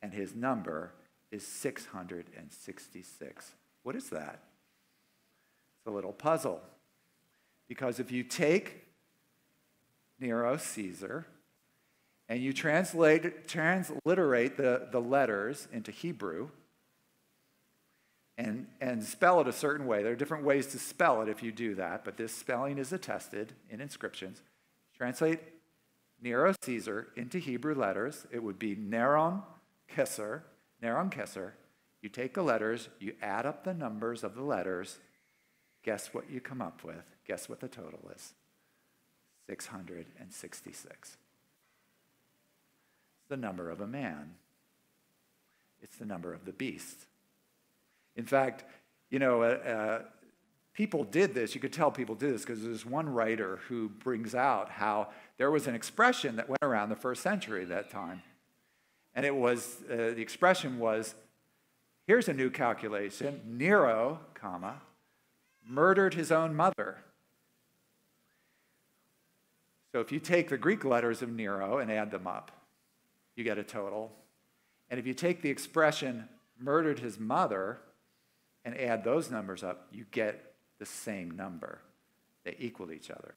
and 0.00 0.14
his 0.14 0.34
number 0.34 0.94
is 1.30 1.46
666. 1.46 3.52
What 3.82 3.96
is 3.96 4.08
that? 4.08 4.40
It's 5.76 5.86
a 5.86 5.90
little 5.90 6.12
puzzle. 6.12 6.62
Because 7.68 8.00
if 8.00 8.10
you 8.10 8.24
take 8.24 8.86
Nero, 10.18 10.56
Caesar, 10.56 11.26
and 12.28 12.42
you 12.42 12.52
translate, 12.52 13.48
transliterate 13.48 14.56
the, 14.56 14.88
the 14.92 15.00
letters 15.00 15.66
into 15.72 15.90
Hebrew 15.90 16.50
and, 18.36 18.68
and 18.80 19.02
spell 19.02 19.40
it 19.40 19.48
a 19.48 19.52
certain 19.52 19.86
way, 19.86 20.02
there 20.02 20.12
are 20.12 20.16
different 20.16 20.44
ways 20.44 20.68
to 20.68 20.78
spell 20.78 21.22
it 21.22 21.28
if 21.28 21.42
you 21.42 21.50
do 21.50 21.74
that, 21.74 22.04
but 22.04 22.16
this 22.16 22.32
spelling 22.32 22.78
is 22.78 22.92
attested 22.92 23.52
in 23.68 23.80
inscriptions. 23.80 24.42
Translate 24.96 25.40
Nero 26.22 26.54
Caesar 26.62 27.08
into 27.16 27.38
Hebrew 27.38 27.74
letters, 27.74 28.26
it 28.30 28.42
would 28.42 28.58
be 28.58 28.76
Neron 28.76 29.42
Kesser, 29.92 30.42
Neron 30.82 31.10
Kesser. 31.10 31.52
You 32.00 32.08
take 32.08 32.34
the 32.34 32.42
letters, 32.42 32.88
you 33.00 33.14
add 33.20 33.44
up 33.44 33.64
the 33.64 33.74
numbers 33.74 34.22
of 34.22 34.36
the 34.36 34.44
letters, 34.44 34.98
guess 35.82 36.14
what 36.14 36.30
you 36.30 36.40
come 36.40 36.62
up 36.62 36.84
with? 36.84 37.04
Guess 37.26 37.48
what 37.48 37.58
the 37.58 37.68
total 37.68 38.10
is? 38.14 38.34
666. 39.48 41.16
The 43.28 43.36
number 43.36 43.70
of 43.70 43.80
a 43.80 43.86
man. 43.86 44.34
It's 45.82 45.96
the 45.96 46.06
number 46.06 46.32
of 46.32 46.44
the 46.44 46.52
beast. 46.52 47.06
In 48.16 48.24
fact, 48.24 48.64
you 49.10 49.18
know, 49.18 49.42
uh, 49.42 49.46
uh, 49.46 50.02
people 50.72 51.04
did 51.04 51.34
this. 51.34 51.54
You 51.54 51.60
could 51.60 51.72
tell 51.72 51.90
people 51.90 52.14
did 52.14 52.34
this 52.34 52.42
because 52.42 52.62
there's 52.62 52.84
one 52.84 53.08
writer 53.08 53.60
who 53.68 53.88
brings 53.88 54.34
out 54.34 54.70
how 54.70 55.08
there 55.36 55.50
was 55.50 55.66
an 55.66 55.74
expression 55.74 56.36
that 56.36 56.48
went 56.48 56.62
around 56.62 56.88
the 56.88 56.96
first 56.96 57.22
century 57.22 57.62
at 57.62 57.68
that 57.68 57.90
time. 57.90 58.22
And 59.14 59.24
it 59.24 59.34
was, 59.34 59.78
uh, 59.90 59.96
the 59.96 60.20
expression 60.20 60.78
was, 60.78 61.14
here's 62.06 62.28
a 62.28 62.32
new 62.32 62.50
calculation, 62.50 63.40
Nero, 63.44 64.20
comma, 64.34 64.80
murdered 65.66 66.14
his 66.14 66.30
own 66.30 66.54
mother. 66.54 66.98
So 69.92 70.00
if 70.00 70.12
you 70.12 70.20
take 70.20 70.48
the 70.48 70.58
Greek 70.58 70.84
letters 70.84 71.22
of 71.22 71.30
Nero 71.30 71.78
and 71.78 71.90
add 71.90 72.10
them 72.10 72.26
up, 72.26 72.52
you 73.38 73.44
get 73.44 73.58
a 73.58 73.64
total. 73.64 74.12
And 74.90 74.98
if 74.98 75.06
you 75.06 75.14
take 75.14 75.42
the 75.42 75.50
expression 75.50 76.28
murdered 76.58 76.98
his 76.98 77.18
mother 77.18 77.78
and 78.64 78.76
add 78.76 79.04
those 79.04 79.30
numbers 79.30 79.62
up, 79.62 79.86
you 79.92 80.04
get 80.10 80.54
the 80.78 80.86
same 80.86 81.30
number. 81.30 81.80
They 82.44 82.56
equal 82.58 82.92
each 82.92 83.10
other. 83.10 83.34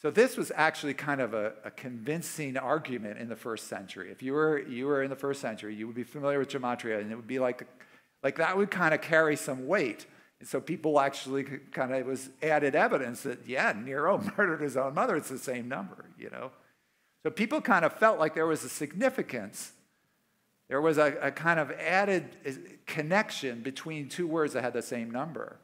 So 0.00 0.10
this 0.10 0.38
was 0.38 0.50
actually 0.54 0.94
kind 0.94 1.20
of 1.20 1.34
a, 1.34 1.52
a, 1.62 1.70
convincing 1.70 2.56
argument 2.56 3.18
in 3.18 3.28
the 3.28 3.36
first 3.36 3.68
century. 3.68 4.10
If 4.10 4.22
you 4.22 4.32
were, 4.32 4.58
you 4.58 4.86
were 4.86 5.02
in 5.02 5.10
the 5.10 5.16
first 5.16 5.42
century, 5.42 5.74
you 5.74 5.86
would 5.86 5.96
be 5.96 6.04
familiar 6.04 6.38
with 6.38 6.48
gematria, 6.48 7.00
and 7.00 7.12
it 7.12 7.16
would 7.16 7.26
be 7.26 7.38
like, 7.38 7.66
like 8.22 8.36
that 8.36 8.56
would 8.56 8.70
kind 8.70 8.94
of 8.94 9.02
carry 9.02 9.36
some 9.36 9.66
weight. 9.66 10.06
And 10.38 10.48
so 10.48 10.58
people 10.58 10.98
actually 10.98 11.44
kind 11.44 11.92
of, 11.92 11.98
it 11.98 12.06
was 12.06 12.30
added 12.42 12.74
evidence 12.74 13.24
that, 13.24 13.46
yeah, 13.46 13.74
Nero 13.76 14.16
murdered 14.38 14.62
his 14.62 14.74
own 14.78 14.94
mother. 14.94 15.16
It's 15.16 15.28
the 15.28 15.38
same 15.38 15.68
number, 15.68 16.06
you 16.18 16.30
know? 16.30 16.50
So 17.22 17.30
people 17.30 17.60
kind 17.60 17.84
of 17.84 17.92
felt 17.92 18.18
like 18.18 18.34
there 18.34 18.46
was 18.46 18.64
a 18.64 18.68
significance. 18.68 19.72
There 20.68 20.80
was 20.80 20.98
a, 20.98 21.16
a 21.20 21.30
kind 21.30 21.60
of 21.60 21.70
added 21.72 22.24
connection 22.86 23.60
between 23.60 24.08
two 24.08 24.26
words 24.26 24.54
that 24.54 24.62
had 24.62 24.72
the 24.72 24.82
same 24.82 25.10
number. 25.10 25.58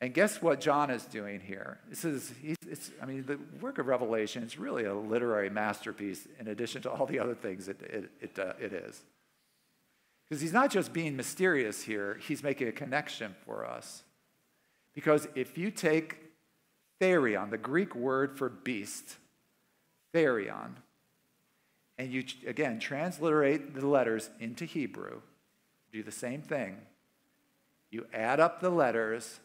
And 0.00 0.12
guess 0.12 0.42
what 0.42 0.60
John 0.60 0.90
is 0.90 1.04
doing 1.04 1.38
here? 1.38 1.78
This 1.88 2.04
is, 2.04 2.32
it's, 2.42 2.90
I 3.00 3.06
mean, 3.06 3.24
the 3.24 3.38
work 3.60 3.78
of 3.78 3.86
Revelation 3.86 4.42
is 4.42 4.58
really 4.58 4.84
a 4.84 4.94
literary 4.94 5.48
masterpiece 5.48 6.26
in 6.40 6.48
addition 6.48 6.82
to 6.82 6.90
all 6.90 7.06
the 7.06 7.20
other 7.20 7.36
things 7.36 7.68
it, 7.68 7.80
it, 7.82 8.10
it, 8.20 8.38
uh, 8.38 8.54
it 8.60 8.72
is. 8.72 9.00
Because 10.28 10.40
he's 10.40 10.52
not 10.52 10.70
just 10.70 10.92
being 10.92 11.16
mysterious 11.16 11.82
here, 11.82 12.18
he's 12.26 12.42
making 12.42 12.66
a 12.66 12.72
connection 12.72 13.36
for 13.44 13.64
us. 13.64 14.02
Because 14.92 15.28
if 15.34 15.56
you 15.56 15.70
take 15.70 16.16
therion, 17.00 17.50
the 17.50 17.58
Greek 17.58 17.94
word 17.94 18.36
for 18.36 18.48
beast, 18.48 19.18
therion, 20.12 20.72
and 21.98 22.12
you, 22.12 22.24
again, 22.46 22.78
transliterate 22.78 23.74
the 23.74 23.86
letters 23.86 24.30
into 24.40 24.64
Hebrew, 24.64 25.20
do 25.92 26.02
the 26.02 26.12
same 26.12 26.42
thing. 26.42 26.76
You 27.90 28.06
add 28.12 28.40
up 28.40 28.60
the 28.60 28.70
letters 28.70 29.40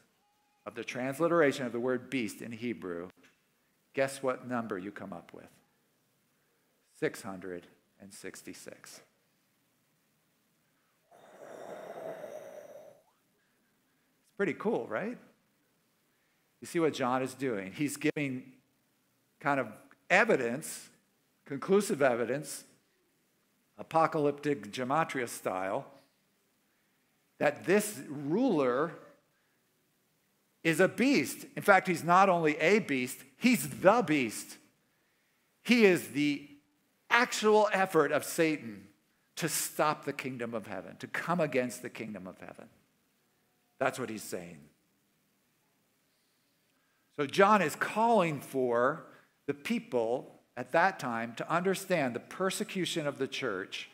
of 0.66 0.76
the 0.76 0.84
transliteration 0.84 1.66
of 1.66 1.72
the 1.72 1.80
word 1.80 2.10
beast 2.10 2.42
in 2.42 2.52
Hebrew, 2.52 3.10
guess 3.94 4.24
what 4.24 4.48
number 4.48 4.78
you 4.78 4.92
come 4.92 5.14
up 5.14 5.32
with? 5.34 5.50
666. 7.00 9.02
It's 14.22 14.34
pretty 14.36 14.54
cool, 14.54 14.88
right? 14.88 15.18
You 16.60 16.68
see 16.68 16.80
what 16.80 16.94
John 16.94 17.22
is 17.22 17.34
doing? 17.34 17.72
He's 17.72 17.98
giving 17.98 18.52
kind 19.40 19.60
of 19.60 19.68
evidence, 20.10 20.90
conclusive 21.46 22.02
evidence, 22.02 22.64
apocalyptic 23.78 24.72
gematria 24.72 25.28
style, 25.28 25.86
that 27.40 27.66
this 27.66 28.02
ruler 28.10 28.94
is 30.64 30.80
a 30.80 30.88
beast. 30.88 31.46
In 31.56 31.64
fact, 31.64 31.88
he's 31.88 32.04
not 32.04 32.30
only 32.30 32.58
a 32.58 32.80
beast, 32.80 33.20
he's 33.38 33.70
the 33.70 34.02
beast. 34.02 34.58
He 35.64 35.86
is 35.86 36.10
the 36.10 36.48
actual 37.10 37.70
effort 37.72 38.12
of 38.12 38.24
Satan 38.24 38.88
to 39.36 39.48
stop 39.48 40.06
the 40.06 40.14
kingdom 40.14 40.54
of 40.54 40.68
heaven, 40.68 40.96
to 40.98 41.08
come 41.08 41.40
against 41.40 41.82
the 41.82 41.90
kingdom 41.90 42.26
of 42.26 42.40
heaven. 42.40 42.66
That's 43.80 44.00
what 44.00 44.10
he's 44.10 44.24
saying. 44.24 44.58
So, 47.16 47.26
John 47.26 47.62
is 47.62 47.76
calling 47.76 48.42
for 48.42 49.06
the 49.48 49.54
people 49.54 50.40
at 50.56 50.72
that 50.74 51.00
time 51.00 51.34
to 51.36 51.52
understand 51.52 52.16
the 52.16 52.20
persecution 52.20 53.08
of 53.08 53.18
the 53.18 53.28
church 53.28 53.90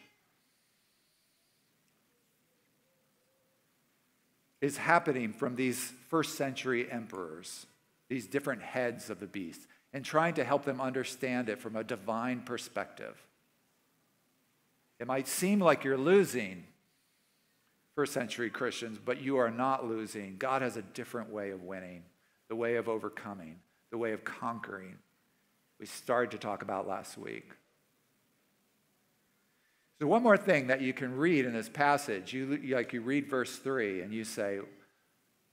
is 4.62 4.78
happening 4.78 5.34
from 5.34 5.56
these 5.56 5.92
first 6.10 6.36
century 6.36 6.90
emperors, 6.90 7.66
these 8.10 8.28
different 8.28 8.62
heads 8.62 9.10
of 9.10 9.20
the 9.20 9.28
beast, 9.28 9.62
and 9.92 10.04
trying 10.04 10.34
to 10.34 10.44
help 10.44 10.64
them 10.64 10.82
understand 10.82 11.50
it 11.50 11.60
from 11.60 11.76
a 11.76 11.84
divine 11.84 12.42
perspective. 12.42 13.22
It 15.00 15.08
might 15.08 15.28
seem 15.28 15.60
like 15.60 15.84
you're 15.84 15.98
losing 15.98 16.64
first 17.94 18.14
century 18.14 18.50
Christians, 18.50 18.98
but 19.04 19.22
you 19.22 19.38
are 19.38 19.52
not 19.52 19.86
losing. 19.86 20.38
God 20.38 20.62
has 20.62 20.78
a 20.78 20.82
different 20.82 21.30
way 21.30 21.52
of 21.52 21.62
winning, 21.64 22.04
the 22.48 22.56
way 22.56 22.78
of 22.78 22.90
overcoming, 22.90 23.60
the 23.92 23.98
way 23.98 24.14
of 24.14 24.24
conquering. 24.24 24.98
We 25.84 25.88
started 25.88 26.32
to 26.32 26.38
talk 26.38 26.62
about 26.62 26.88
last 26.88 27.18
week. 27.18 27.52
So, 30.00 30.08
one 30.08 30.24
more 30.24 30.38
thing 30.38 30.68
that 30.68 30.80
you 30.80 30.94
can 30.94 31.14
read 31.14 31.44
in 31.44 31.52
this 31.52 31.68
passage, 31.68 32.32
you, 32.32 32.58
like 32.74 32.94
you 32.94 33.02
read 33.02 33.30
verse 33.30 33.58
3 33.58 34.00
and 34.00 34.14
you 34.14 34.24
say, 34.24 34.62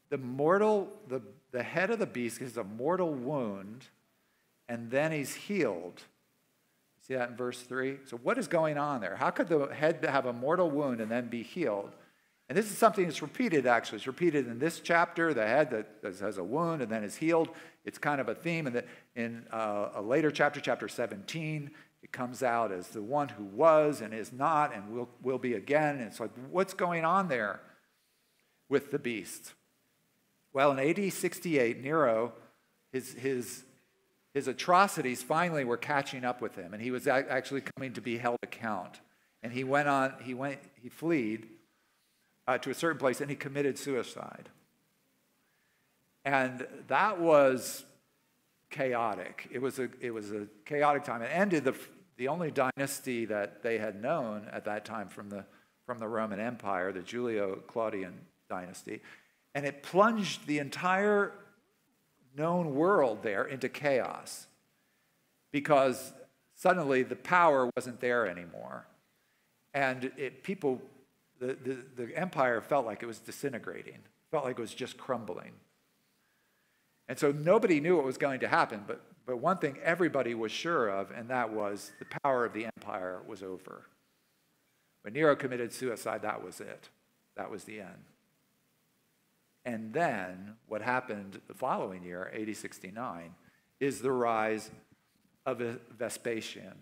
the 0.09 0.19
mortal, 0.19 0.89
the, 1.09 1.21
the 1.51 1.65
head 1.65 1.91
of 1.91 1.99
the 1.99 2.07
beast 2.07 2.39
gets 2.39 2.57
a 2.57 2.63
mortal 2.63 3.13
wound, 3.13 3.87
and 4.69 4.89
then 4.89 5.11
he's 5.11 5.35
healed. 5.35 6.01
See 7.09 7.15
that 7.15 7.31
in 7.31 7.37
verse 7.37 7.63
3? 7.63 7.97
So, 8.07 8.17
what 8.19 8.39
is 8.39 8.47
going 8.47 8.79
on 8.79 9.01
there? 9.01 9.17
How 9.17 9.31
could 9.31 9.49
the 9.49 9.67
head 9.75 9.99
have 10.09 10.27
a 10.27 10.33
mortal 10.33 10.71
wound 10.71 11.01
and 11.01 11.11
then 11.11 11.27
be 11.27 11.43
healed? 11.43 11.91
And 12.51 12.59
this 12.59 12.69
is 12.69 12.77
something 12.77 13.05
that's 13.05 13.23
repeated, 13.23 13.65
actually. 13.65 13.99
It's 13.99 14.09
repeated 14.09 14.49
in 14.49 14.59
this 14.59 14.81
chapter 14.81 15.33
the 15.33 15.47
head 15.47 15.71
that 15.71 16.19
has 16.19 16.37
a 16.37 16.43
wound 16.43 16.83
and 16.83 16.91
then 16.91 17.05
is 17.05 17.15
healed. 17.15 17.49
It's 17.85 17.97
kind 17.97 18.21
of 18.21 18.29
a 18.29 18.35
theme. 18.35 18.67
And 18.67 18.83
in 19.15 19.47
uh, 19.53 19.91
a 19.95 20.03
later 20.03 20.33
chapter, 20.33 20.59
chapter 20.59 20.89
17, 20.89 21.71
it 22.03 22.11
comes 22.11 22.43
out 22.43 22.73
as 22.73 22.89
the 22.89 23.03
one 23.03 23.29
who 23.29 23.45
was 23.45 24.01
and 24.01 24.13
is 24.13 24.33
not 24.33 24.75
and 24.75 24.91
will, 24.91 25.09
will 25.23 25.39
be 25.39 25.55
again. 25.55 25.99
And 25.99 26.09
it's 26.09 26.19
like, 26.19 26.33
what's 26.51 26.75
going 26.75 27.05
on 27.05 27.29
there 27.29 27.61
with 28.69 28.91
the 28.91 28.99
beast? 28.99 29.55
Well, 30.53 30.77
in 30.77 30.81
AD 30.81 31.13
68, 31.13 31.81
Nero, 31.81 32.33
his, 32.93 33.13
his, 33.13 33.63
his 34.35 34.49
atrocities 34.49 35.23
finally 35.23 35.63
were 35.63 35.77
catching 35.77 36.25
up 36.25 36.43
with 36.43 36.57
him, 36.57 36.75
and 36.75 36.83
he 36.83 36.91
was 36.91 37.07
actually 37.07 37.61
coming 37.61 37.93
to 37.93 38.01
be 38.01 38.19
held 38.19 38.39
account. 38.43 38.99
And 39.41 39.53
he 39.53 39.63
went 39.63 39.87
on, 39.87 40.15
he 40.25 40.35
went, 40.35 40.59
he 40.83 40.89
fled 40.89 41.47
uh, 42.51 42.59
to 42.59 42.71
a 42.71 42.75
certain 42.75 42.99
place, 42.99 43.21
and 43.21 43.31
he 43.31 43.37
committed 43.37 43.79
suicide. 43.79 44.49
And 46.25 46.67
that 46.89 47.21
was 47.21 47.85
chaotic. 48.71 49.49
It 49.53 49.63
was 49.63 49.79
a, 49.79 49.89
it 50.01 50.13
was 50.13 50.33
a 50.33 50.49
chaotic 50.65 51.05
time. 51.05 51.23
It 51.23 51.31
ended 51.33 51.63
the, 51.63 51.75
the 52.17 52.27
only 52.27 52.51
dynasty 52.51 53.25
that 53.27 53.63
they 53.63 53.79
had 53.79 54.03
known 54.03 54.49
at 54.53 54.65
that 54.65 54.85
time 54.85 55.09
from 55.09 55.31
the, 55.31 55.45
from 55.87 55.99
the 55.99 56.09
Roman 56.09 56.41
Empire, 56.41 56.93
the 56.93 57.03
Julio 57.03 57.57
Claudian 57.69 58.15
dynasty. 58.49 59.01
And 59.55 59.65
it 59.65 59.85
plunged 59.85 60.49
the 60.49 60.59
entire 60.59 61.33
known 62.37 62.75
world 62.75 63.23
there 63.23 63.45
into 63.45 63.69
chaos 63.69 64.49
because 65.53 66.13
suddenly 66.57 67.05
the 67.05 67.17
power 67.17 67.71
wasn't 67.77 68.01
there 68.01 68.27
anymore. 68.27 68.89
And 69.73 70.11
it, 70.17 70.43
people, 70.43 70.83
the, 71.41 71.57
the, 71.65 72.05
the 72.05 72.17
empire 72.17 72.61
felt 72.61 72.87
like 72.87 73.03
it 73.03 73.07
was 73.07 73.19
disintegrating, 73.19 73.99
felt 74.31 74.45
like 74.45 74.59
it 74.59 74.63
was 74.63 74.75
just 74.75 74.97
crumbling. 74.97 75.53
And 77.09 77.19
so 77.19 77.33
nobody 77.33 77.81
knew 77.81 77.97
what 77.97 78.05
was 78.05 78.19
going 78.19 78.41
to 78.41 78.49
happen, 78.49 78.85
but, 78.87 79.01
but 79.27 79.39
one 79.39 79.59
thing 79.59 79.79
everybody 79.83 80.35
was 80.35 80.53
sure 80.53 80.89
of, 80.89 81.11
and 81.11 81.29
that 81.31 81.53
was 81.53 81.91
the 81.99 82.07
power 82.23 82.45
of 82.45 82.53
the 82.53 82.67
empire 82.67 83.21
was 83.27 83.43
over. 83.43 83.87
When 85.03 85.15
Nero 85.15 85.35
committed 85.35 85.73
suicide, 85.73 86.23
that 86.23 86.45
was 86.45 86.61
it. 86.61 86.89
That 87.37 87.51
was 87.51 87.65
the 87.65 87.81
end. 87.81 88.05
And 89.65 89.93
then 89.93 90.57
what 90.69 90.83
happened 90.83 91.41
the 91.49 91.55
following 91.55 92.03
year, 92.05 92.33
AD 92.35 92.55
69, 92.55 93.35
is 93.79 94.01
the 94.01 94.13
rise 94.13 94.71
of 95.47 95.63
Vespasian. 95.99 96.75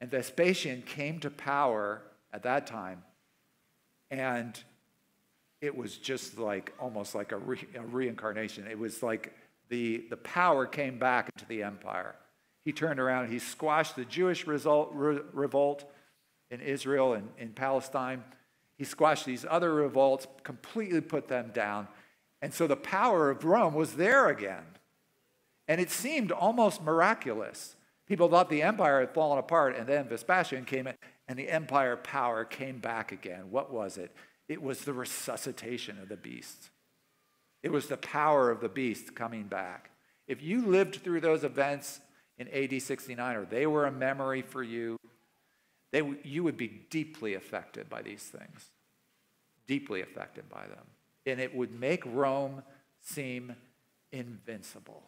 And 0.00 0.10
Vespasian 0.10 0.82
came 0.82 1.18
to 1.20 1.30
power 1.30 2.02
at 2.32 2.42
that 2.42 2.66
time, 2.66 3.02
and 4.10 4.58
it 5.60 5.76
was 5.76 5.96
just 5.96 6.38
like 6.38 6.72
almost 6.78 7.14
like 7.14 7.32
a, 7.32 7.38
re, 7.38 7.58
a 7.74 7.80
reincarnation. 7.80 8.66
It 8.66 8.78
was 8.78 9.02
like 9.02 9.34
the, 9.68 10.04
the 10.10 10.16
power 10.16 10.66
came 10.66 10.98
back 10.98 11.30
into 11.34 11.46
the 11.46 11.62
empire. 11.62 12.14
He 12.64 12.72
turned 12.72 13.00
around, 13.00 13.30
he 13.30 13.38
squashed 13.38 13.96
the 13.96 14.04
Jewish 14.04 14.46
result, 14.46 14.90
re, 14.92 15.20
revolt 15.32 15.84
in 16.50 16.60
Israel 16.60 17.14
and 17.14 17.28
in 17.38 17.50
Palestine. 17.50 18.22
He 18.76 18.84
squashed 18.84 19.24
these 19.24 19.46
other 19.48 19.72
revolts, 19.72 20.26
completely 20.42 21.00
put 21.00 21.28
them 21.28 21.50
down. 21.54 21.88
And 22.42 22.52
so 22.52 22.66
the 22.66 22.76
power 22.76 23.30
of 23.30 23.44
Rome 23.44 23.74
was 23.74 23.94
there 23.94 24.28
again. 24.28 24.64
And 25.68 25.80
it 25.80 25.90
seemed 25.90 26.30
almost 26.30 26.82
miraculous. 26.82 27.76
People 28.06 28.28
thought 28.28 28.50
the 28.50 28.62
empire 28.62 29.00
had 29.00 29.12
fallen 29.12 29.38
apart, 29.38 29.76
and 29.76 29.86
then 29.86 30.08
Vespasian 30.08 30.64
came 30.64 30.86
in, 30.86 30.94
and 31.28 31.38
the 31.38 31.48
empire 31.48 31.96
power 31.96 32.44
came 32.44 32.78
back 32.78 33.12
again. 33.12 33.50
What 33.50 33.72
was 33.72 33.98
it? 33.98 34.14
It 34.48 34.62
was 34.62 34.82
the 34.82 34.92
resuscitation 34.92 35.98
of 36.00 36.08
the 36.08 36.16
beast. 36.16 36.70
It 37.62 37.72
was 37.72 37.88
the 37.88 37.96
power 37.96 38.50
of 38.50 38.60
the 38.60 38.68
beast 38.68 39.14
coming 39.14 39.44
back. 39.44 39.90
If 40.28 40.42
you 40.42 40.66
lived 40.66 40.96
through 40.96 41.20
those 41.20 41.42
events 41.42 42.00
in 42.38 42.48
AD 42.48 42.80
69, 42.80 43.36
or 43.36 43.44
they 43.44 43.66
were 43.66 43.86
a 43.86 43.92
memory 43.92 44.42
for 44.42 44.62
you, 44.62 44.98
they, 45.92 46.02
you 46.22 46.44
would 46.44 46.56
be 46.56 46.82
deeply 46.90 47.34
affected 47.34 47.88
by 47.88 48.02
these 48.02 48.22
things. 48.22 48.70
Deeply 49.66 50.02
affected 50.02 50.48
by 50.48 50.66
them. 50.66 50.84
And 51.24 51.40
it 51.40 51.54
would 51.54 51.78
make 51.78 52.04
Rome 52.06 52.62
seem 53.00 53.56
invincible. 54.12 55.02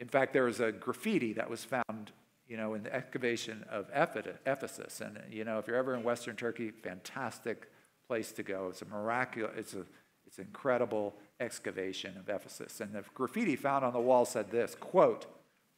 In 0.00 0.08
fact, 0.08 0.32
there 0.32 0.44
was 0.44 0.60
a 0.60 0.72
graffiti 0.72 1.32
that 1.34 1.48
was 1.48 1.64
found, 1.64 2.12
you 2.52 2.58
know, 2.58 2.74
in 2.74 2.82
the 2.82 2.94
excavation 2.94 3.64
of 3.70 3.86
Ephesus. 3.94 5.00
And, 5.00 5.18
you 5.30 5.42
know, 5.42 5.58
if 5.58 5.66
you're 5.66 5.78
ever 5.78 5.94
in 5.94 6.02
Western 6.02 6.36
Turkey, 6.36 6.70
fantastic 6.70 7.70
place 8.06 8.30
to 8.32 8.42
go. 8.42 8.66
It's 8.68 8.82
a 8.82 8.84
miraculous, 8.84 9.54
it's, 9.56 9.72
a, 9.72 9.86
it's 10.26 10.36
an 10.36 10.44
incredible 10.44 11.14
excavation 11.40 12.14
of 12.18 12.28
Ephesus. 12.28 12.82
And 12.82 12.92
the 12.92 13.04
graffiti 13.14 13.56
found 13.56 13.86
on 13.86 13.94
the 13.94 14.00
wall 14.00 14.26
said 14.26 14.50
this, 14.50 14.74
quote, 14.74 15.24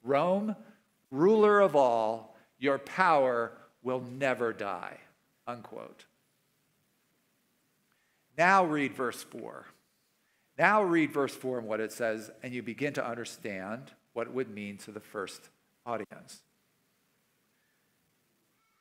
Rome, 0.03 0.57
ruler 1.13 1.61
of 1.61 1.77
all, 1.77 2.37
your 2.59 2.79
power 2.79 3.53
will 3.85 4.01
never 4.01 4.53
die, 4.53 4.99
unquote. 5.47 6.07
Now 8.37 8.65
read 8.65 8.95
verse 8.95 9.23
4. 9.23 9.65
Now 10.59 10.83
read 10.83 11.13
verse 11.13 11.37
4 11.37 11.61
and 11.61 11.69
what 11.69 11.79
it 11.79 11.93
says, 11.93 12.33
and 12.43 12.53
you 12.53 12.65
begin 12.65 12.95
to 12.95 13.07
understand 13.07 13.93
what 14.13 14.27
it 14.27 14.33
would 14.33 14.53
mean 14.53 14.77
to 14.79 14.91
the 14.91 14.99
first 14.99 15.51
audience. 15.87 16.43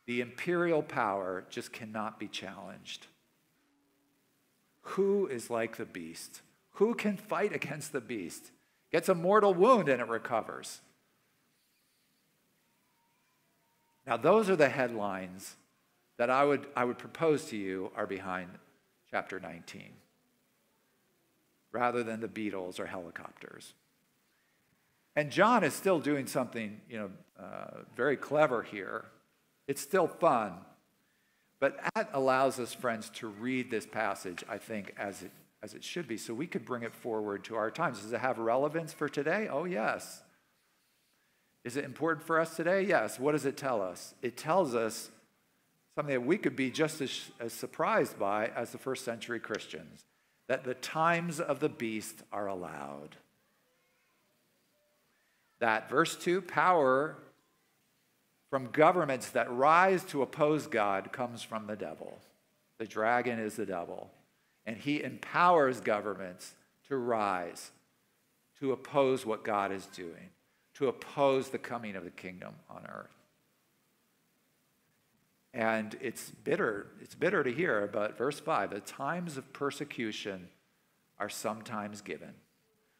The 0.05 0.21
imperial 0.21 0.83
power 0.83 1.45
just 1.49 1.71
cannot 1.71 2.19
be 2.19 2.27
challenged. 2.27 3.07
Who 4.81 5.27
is 5.27 5.49
like 5.49 5.77
the 5.77 5.85
beast? 5.85 6.41
Who 6.73 6.93
can 6.93 7.17
fight 7.17 7.53
against 7.53 7.93
the 7.93 8.01
beast? 8.01 8.51
Gets 8.91 9.09
a 9.09 9.15
mortal 9.15 9.53
wound 9.53 9.89
and 9.89 10.01
it 10.01 10.07
recovers. 10.07 10.81
Now, 14.05 14.17
those 14.17 14.49
are 14.49 14.55
the 14.55 14.69
headlines 14.69 15.55
that 16.17 16.29
I 16.29 16.43
would, 16.43 16.67
I 16.75 16.83
would 16.83 16.97
propose 16.97 17.45
to 17.45 17.57
you 17.57 17.91
are 17.95 18.05
behind 18.05 18.49
chapter 19.09 19.39
19, 19.39 19.93
rather 21.71 22.03
than 22.03 22.19
the 22.19 22.27
Beatles 22.27 22.79
or 22.79 22.85
helicopters. 22.85 23.73
And 25.15 25.31
John 25.31 25.63
is 25.63 25.73
still 25.73 25.99
doing 25.99 26.27
something, 26.27 26.81
you 26.89 26.97
know, 26.97 27.11
uh, 27.39 27.81
very 27.95 28.17
clever 28.17 28.63
here. 28.63 29.05
It's 29.67 29.81
still 29.81 30.07
fun. 30.07 30.53
But 31.59 31.79
that 31.95 32.09
allows 32.13 32.59
us, 32.59 32.73
friends, 32.73 33.09
to 33.15 33.27
read 33.27 33.71
this 33.71 33.85
passage, 33.85 34.43
I 34.49 34.57
think, 34.57 34.93
as 34.97 35.23
it, 35.23 35.31
as 35.61 35.73
it 35.73 35.83
should 35.83 36.07
be, 36.07 36.17
so 36.17 36.33
we 36.33 36.47
could 36.47 36.65
bring 36.65 36.83
it 36.83 36.93
forward 36.93 37.43
to 37.45 37.55
our 37.55 37.71
times. 37.71 38.01
Does 38.01 38.11
it 38.11 38.19
have 38.19 38.37
relevance 38.37 38.91
for 38.91 39.07
today? 39.07 39.47
Oh, 39.49 39.63
yes. 39.63 40.21
Is 41.63 41.77
it 41.77 41.85
important 41.85 42.27
for 42.27 42.39
us 42.39 42.55
today? 42.57 42.81
Yes. 42.81 43.17
What 43.17 43.31
does 43.31 43.45
it 43.45 43.55
tell 43.55 43.81
us? 43.81 44.13
It 44.21 44.35
tells 44.35 44.75
us 44.75 45.09
something 45.95 46.13
that 46.13 46.25
we 46.25 46.37
could 46.37 46.57
be 46.57 46.69
just 46.69 46.99
as, 46.99 47.31
as 47.39 47.53
surprised 47.53 48.19
by 48.19 48.47
as 48.47 48.71
the 48.71 48.77
first 48.77 49.05
century 49.05 49.39
Christians 49.39 50.03
that 50.49 50.65
the 50.65 50.73
times 50.73 51.39
of 51.39 51.61
the 51.61 51.69
beast 51.69 52.23
are 52.33 52.47
allowed 52.47 53.15
that, 55.63 55.89
verse 55.89 56.17
2, 56.17 56.41
power 56.41 57.15
from 58.53 58.69
governments 58.69 59.31
that 59.31 59.51
rise 59.51 60.03
to 60.03 60.21
oppose 60.21 60.67
God 60.67 61.11
comes 61.11 61.41
from 61.41 61.65
the 61.65 61.75
devil. 61.75 62.19
The 62.77 62.85
dragon 62.85 63.39
is 63.39 63.55
the 63.55 63.65
devil. 63.65 64.11
And 64.67 64.77
he 64.77 65.01
empowers 65.01 65.81
governments 65.81 66.53
to 66.87 66.97
rise, 66.97 67.71
to 68.59 68.71
oppose 68.71 69.25
what 69.25 69.43
God 69.43 69.71
is 69.71 69.87
doing, 69.87 70.29
to 70.75 70.87
oppose 70.87 71.49
the 71.49 71.57
coming 71.57 71.95
of 71.95 72.03
the 72.03 72.11
kingdom 72.11 72.53
on 72.69 72.85
earth. 72.85 73.15
And 75.51 75.97
it's 75.99 76.29
bitter, 76.29 76.91
it's 77.01 77.15
bitter 77.15 77.43
to 77.43 77.51
hear, 77.51 77.89
but 77.91 78.19
verse 78.19 78.39
5 78.39 78.69
the 78.69 78.81
times 78.81 79.35
of 79.35 79.51
persecution 79.51 80.47
are 81.17 81.27
sometimes 81.27 82.01
given 82.01 82.35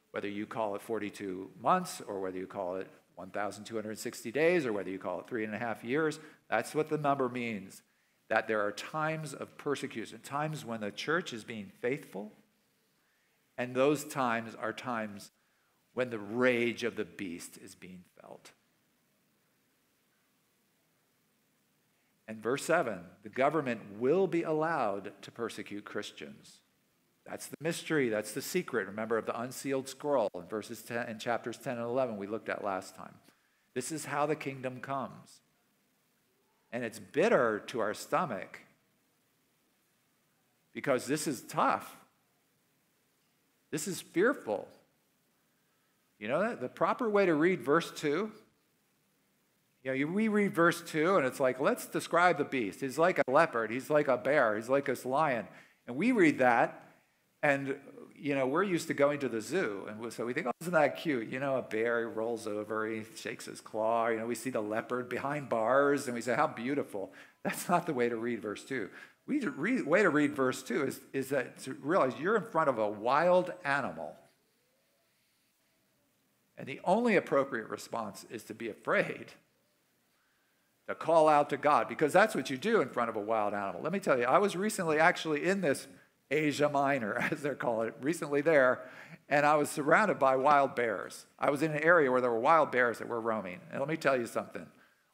whether 0.09 0.27
you 0.27 0.47
call 0.47 0.73
it 0.73 0.81
42 0.81 1.51
months 1.61 2.01
or 2.07 2.19
whether 2.21 2.39
you 2.39 2.47
call 2.47 2.77
it 2.77 2.87
1,260 3.15 4.31
days 4.31 4.65
or 4.65 4.73
whether 4.73 4.89
you 4.89 4.99
call 4.99 5.19
it 5.19 5.27
three 5.27 5.43
and 5.43 5.53
a 5.53 5.59
half 5.59 5.83
years, 5.83 6.19
that's 6.49 6.73
what 6.73 6.89
the 6.89 6.97
number 6.97 7.29
means. 7.29 7.81
That 8.29 8.47
there 8.47 8.61
are 8.61 8.71
times 8.71 9.33
of 9.33 9.57
persecution, 9.57 10.19
times 10.23 10.65
when 10.65 10.81
the 10.81 10.91
church 10.91 11.33
is 11.33 11.43
being 11.43 11.71
faithful, 11.81 12.31
and 13.57 13.75
those 13.75 14.03
times 14.03 14.55
are 14.55 14.73
times 14.73 15.31
when 15.93 16.09
the 16.09 16.19
rage 16.19 16.83
of 16.83 16.95
the 16.95 17.05
beast 17.05 17.57
is 17.57 17.75
being 17.75 18.03
felt. 18.19 18.51
And 22.27 22.41
verse 22.41 22.63
7 22.63 22.99
the 23.21 23.29
government 23.29 23.81
will 23.99 24.27
be 24.27 24.43
allowed 24.43 25.11
to 25.21 25.31
persecute 25.31 25.85
Christians. 25.85 26.59
That's 27.25 27.47
the 27.47 27.57
mystery. 27.61 28.09
That's 28.09 28.33
the 28.33 28.41
secret. 28.41 28.87
Remember 28.87 29.17
of 29.17 29.25
the 29.25 29.39
unsealed 29.39 29.87
scroll 29.87 30.29
in 30.35 30.43
verses 30.43 30.81
10 30.81 31.07
in 31.07 31.19
chapters 31.19 31.57
10 31.57 31.77
and 31.77 31.85
11 31.85 32.17
we 32.17 32.27
looked 32.27 32.49
at 32.49 32.63
last 32.63 32.95
time. 32.95 33.13
This 33.73 33.91
is 33.91 34.05
how 34.05 34.25
the 34.25 34.35
kingdom 34.35 34.79
comes. 34.79 35.41
And 36.71 36.83
it's 36.83 36.99
bitter 36.99 37.63
to 37.67 37.79
our 37.79 37.93
stomach 37.93 38.59
because 40.73 41.05
this 41.05 41.27
is 41.27 41.41
tough. 41.41 41.95
This 43.71 43.87
is 43.87 44.01
fearful. 44.01 44.67
You 46.19 46.27
know, 46.27 46.55
the 46.55 46.69
proper 46.69 47.09
way 47.09 47.25
to 47.25 47.33
read 47.33 47.61
verse 47.61 47.91
2 47.91 48.31
you 49.83 49.93
know, 49.93 50.13
we 50.13 50.29
read 50.29 50.53
verse 50.53 50.81
2 50.81 51.17
and 51.17 51.25
it's 51.25 51.39
like, 51.39 51.59
let's 51.59 51.85
describe 51.85 52.37
the 52.37 52.45
beast. 52.45 52.79
He's 52.79 52.97
like 52.97 53.19
a 53.19 53.29
leopard, 53.29 53.69
he's 53.69 53.89
like 53.89 54.07
a 54.07 54.17
bear, 54.17 54.55
he's 54.55 54.69
like 54.69 54.87
a 54.87 54.95
lion. 55.07 55.45
And 55.87 55.97
we 55.97 56.13
read 56.13 56.39
that 56.39 56.81
and, 57.43 57.75
you 58.15 58.33
know, 58.33 58.47
we're 58.47 58.63
used 58.63 58.87
to 58.87 58.93
going 58.93 59.19
to 59.19 59.27
the 59.27 59.41
zoo. 59.41 59.85
And 59.89 60.13
so 60.13 60.25
we 60.25 60.33
think, 60.33 60.47
oh, 60.47 60.51
isn't 60.61 60.73
that 60.73 60.97
cute? 60.97 61.27
You 61.27 61.41
know, 61.41 61.57
a 61.57 61.61
bear 61.61 62.07
rolls 62.07 62.47
over, 62.47 62.87
he 62.87 63.03
shakes 63.15 63.45
his 63.45 63.59
claw. 63.59 64.07
You 64.07 64.17
know, 64.17 64.25
we 64.25 64.33
see 64.33 64.49
the 64.49 64.61
leopard 64.61 65.09
behind 65.09 65.49
bars 65.49 66.07
and 66.07 66.15
we 66.15 66.21
say, 66.21 66.33
how 66.33 66.47
beautiful. 66.47 67.11
That's 67.43 67.67
not 67.67 67.85
the 67.85 67.93
way 67.93 68.07
to 68.07 68.15
read 68.15 68.41
verse 68.41 68.63
2. 68.63 68.89
we 69.27 69.41
read, 69.45 69.85
way 69.85 70.01
to 70.01 70.09
read 70.09 70.33
verse 70.33 70.63
2 70.63 70.87
is, 70.87 71.01
is 71.11 71.29
that 71.29 71.59
to 71.59 71.73
realize 71.81 72.13
you're 72.17 72.37
in 72.37 72.43
front 72.43 72.69
of 72.69 72.79
a 72.79 72.87
wild 72.87 73.51
animal. 73.65 74.15
And 76.57 76.65
the 76.65 76.79
only 76.85 77.17
appropriate 77.17 77.67
response 77.67 78.25
is 78.29 78.43
to 78.43 78.53
be 78.53 78.69
afraid, 78.69 79.33
to 80.87 80.95
call 80.95 81.27
out 81.27 81.49
to 81.49 81.57
God, 81.57 81.89
because 81.89 82.13
that's 82.13 82.35
what 82.35 82.49
you 82.49 82.57
do 82.57 82.79
in 82.79 82.87
front 82.87 83.09
of 83.09 83.17
a 83.17 83.19
wild 83.19 83.53
animal. 83.53 83.81
Let 83.81 83.91
me 83.91 83.99
tell 83.99 84.17
you, 84.17 84.25
I 84.25 84.37
was 84.37 84.55
recently 84.55 84.97
actually 84.97 85.43
in 85.43 85.59
this 85.59 85.87
Asia 86.33 86.69
Minor, 86.69 87.17
as 87.31 87.41
they're 87.41 87.55
calling 87.55 87.89
it, 87.89 87.95
recently 88.01 88.41
there, 88.41 88.81
and 89.29 89.45
I 89.45 89.55
was 89.55 89.69
surrounded 89.69 90.19
by 90.19 90.35
wild 90.35 90.75
bears. 90.75 91.25
I 91.39 91.49
was 91.49 91.63
in 91.63 91.71
an 91.71 91.83
area 91.83 92.11
where 92.11 92.21
there 92.21 92.31
were 92.31 92.39
wild 92.39 92.71
bears 92.71 92.99
that 92.99 93.07
were 93.07 93.21
roaming. 93.21 93.59
And 93.71 93.79
let 93.79 93.89
me 93.89 93.97
tell 93.97 94.17
you 94.17 94.25
something 94.25 94.67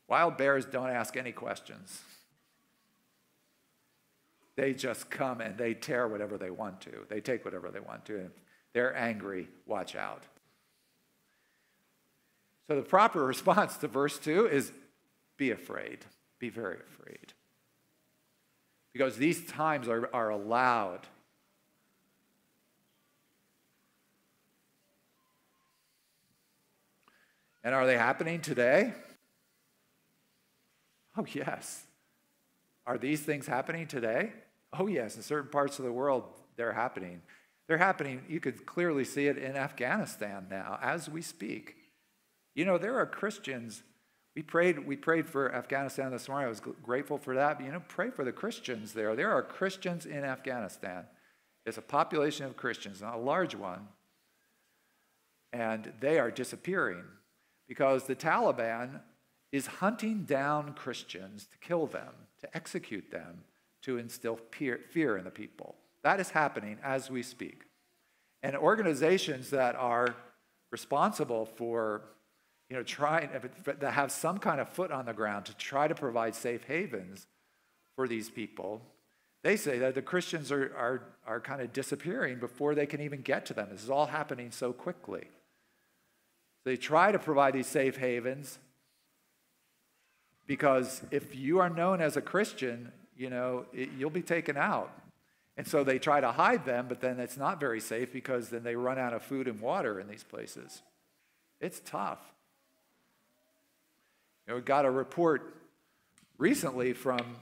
wild 0.08 0.38
bears 0.38 0.66
don't 0.66 0.90
ask 0.90 1.16
any 1.16 1.32
questions. 1.32 2.02
They 4.56 4.74
just 4.74 5.10
come 5.10 5.40
and 5.40 5.58
they 5.58 5.74
tear 5.74 6.08
whatever 6.08 6.38
they 6.38 6.50
want 6.50 6.82
to. 6.82 7.06
They 7.08 7.22
take 7.22 7.46
whatever 7.46 7.70
they 7.70 7.80
want 7.80 8.06
to. 8.06 8.18
And 8.18 8.32
they're 8.74 8.96
angry, 8.96 9.48
watch 9.66 9.96
out. 9.96 10.24
So 12.68 12.76
the 12.76 12.82
proper 12.82 13.24
response 13.24 13.78
to 13.78 13.88
verse 13.88 14.20
2 14.20 14.48
is 14.48 14.72
be 15.38 15.52
afraid. 15.52 16.00
Be 16.40 16.50
very 16.50 16.78
afraid. 16.78 17.34
Because 18.94 19.18
these 19.18 19.46
times 19.46 19.88
are, 19.88 20.10
are 20.14 20.30
allowed 20.30 21.08
And 27.64 27.76
are 27.76 27.86
they 27.86 27.98
happening 27.98 28.42
today? 28.42 28.94
Oh, 31.18 31.26
yes. 31.32 31.84
Are 32.86 32.98
these 32.98 33.22
things 33.22 33.46
happening 33.46 33.88
today? 33.88 34.32
Oh, 34.78 34.88
yes. 34.88 35.16
In 35.18 35.24
certain 35.24 35.52
parts 35.52 35.80
of 35.80 35.86
the 35.86 35.92
world, 35.92 36.24
they're 36.56 36.74
happening. 36.74 37.22
They're 37.68 37.78
happening. 37.78 38.24
You 38.28 38.40
could 38.40 38.66
clearly 38.66 39.04
see 39.04 39.28
it 39.28 39.38
in 39.38 39.56
Afghanistan 39.56 40.48
now 40.50 40.80
as 40.82 41.10
we 41.10 41.22
speak. 41.22 41.76
You 42.56 42.66
know, 42.66 42.78
there 42.78 42.98
are 42.98 43.06
Christians. 43.06 43.84
We 44.36 44.44
prayed, 44.44 44.86
we 44.86 44.96
prayed 44.96 45.28
for 45.28 45.54
Afghanistan 45.54 46.12
this 46.12 46.30
morning. 46.30 46.46
I 46.46 46.50
was 46.50 46.62
grateful 46.84 47.18
for 47.18 47.36
that. 47.36 47.58
But, 47.58 47.66
you 47.66 47.72
know, 47.72 47.82
pray 47.88 48.10
for 48.10 48.24
the 48.24 48.32
Christians 48.32 48.94
there. 48.94 49.16
There 49.16 49.32
are 49.32 49.42
Christians 49.42 50.06
in 50.06 50.24
Afghanistan. 50.24 51.06
It's 51.66 51.78
a 51.78 51.82
population 51.82 52.46
of 52.46 52.56
Christians, 52.56 53.02
not 53.02 53.16
a 53.16 53.20
large 53.20 53.56
one. 53.56 53.88
And 55.52 55.94
they 56.00 56.20
are 56.20 56.32
disappearing 56.32 57.04
because 57.68 58.04
the 58.04 58.16
Taliban 58.16 59.02
is 59.52 59.66
hunting 59.68 60.24
down 60.24 60.74
Christians 60.74 61.48
to 61.48 61.58
kill 61.58 61.88
them, 61.88 62.14
to 62.40 62.56
execute 62.56 63.12
them, 63.12 63.44
to 63.82 63.98
instill 63.98 64.40
fear 64.52 65.18
in 65.18 65.24
the 65.24 65.32
people. 65.32 65.76
That 66.04 66.20
is 66.20 66.30
happening 66.30 66.78
as 66.84 67.10
we 67.10 67.24
speak. 67.24 67.64
And 68.44 68.56
organizations 68.56 69.50
that 69.50 69.76
are 69.76 70.16
responsible 70.72 71.46
for, 71.46 72.04
you 72.70 72.76
know, 72.76 72.84
trying 72.84 73.30
to 73.80 73.92
have 73.92 74.12
some 74.12 74.38
kind 74.38 74.62
of 74.62 74.70
foot 74.70 74.92
on 74.92 75.06
the 75.06 75.14
ground 75.14 75.46
to 75.46 75.58
try 75.58 75.88
to 75.88 75.96
provide 75.96 76.36
safe 76.36 76.64
havens 76.66 77.26
for 77.96 78.08
these 78.08 78.30
people, 78.30 78.82
they 79.44 79.56
say 79.56 79.80
that 79.80 79.96
the 79.96 80.02
Christians 80.02 80.52
are, 80.52 80.74
are, 80.78 81.02
are 81.26 81.40
kind 81.40 81.62
of 81.62 81.74
disappearing 81.74 82.40
before 82.40 82.76
they 82.76 82.86
can 82.86 83.02
even 83.02 83.22
get 83.22 83.46
to 83.48 83.54
them. 83.54 83.70
This 83.72 83.84
is 83.84 83.90
all 83.90 84.06
happening 84.06 84.52
so 84.52 84.72
quickly. 84.72 85.28
They 86.66 86.78
try 86.78 87.12
to 87.12 87.20
provide 87.20 87.54
these 87.54 87.68
safe 87.68 87.98
havens 87.98 88.60
because 90.46 91.02
if 91.10 91.36
you 91.36 91.60
are 91.60 91.70
known 91.70 92.02
as 92.02 92.18
a 92.18 92.22
Christian, 92.22 92.92
you 93.16 93.30
know, 93.30 93.66
it, 93.74 93.90
you'll 93.98 94.10
be 94.10 94.22
taken 94.22 94.58
out. 94.58 94.92
And 95.58 95.68
so 95.68 95.84
they 95.84 96.00
try 96.00 96.22
to 96.22 96.32
hide 96.32 96.66
them, 96.66 96.86
but 96.88 97.02
then 97.02 97.20
it's 97.20 97.38
not 97.38 97.60
very 97.60 97.80
safe 97.80 98.14
because 98.14 98.50
then 98.50 98.64
they 98.64 98.76
run 98.76 99.00
out 99.00 99.14
of 99.14 99.24
food 99.24 99.48
and 99.48 99.60
water 99.60 100.00
in 100.00 100.08
these 100.08 100.24
places. 100.24 100.82
It's 101.60 101.82
tough. 101.84 102.20
You 104.50 104.56
know, 104.56 104.58
we 104.58 104.64
got 104.64 104.86
a 104.86 104.90
report 104.90 105.54
recently 106.40 106.94
from 106.94 107.38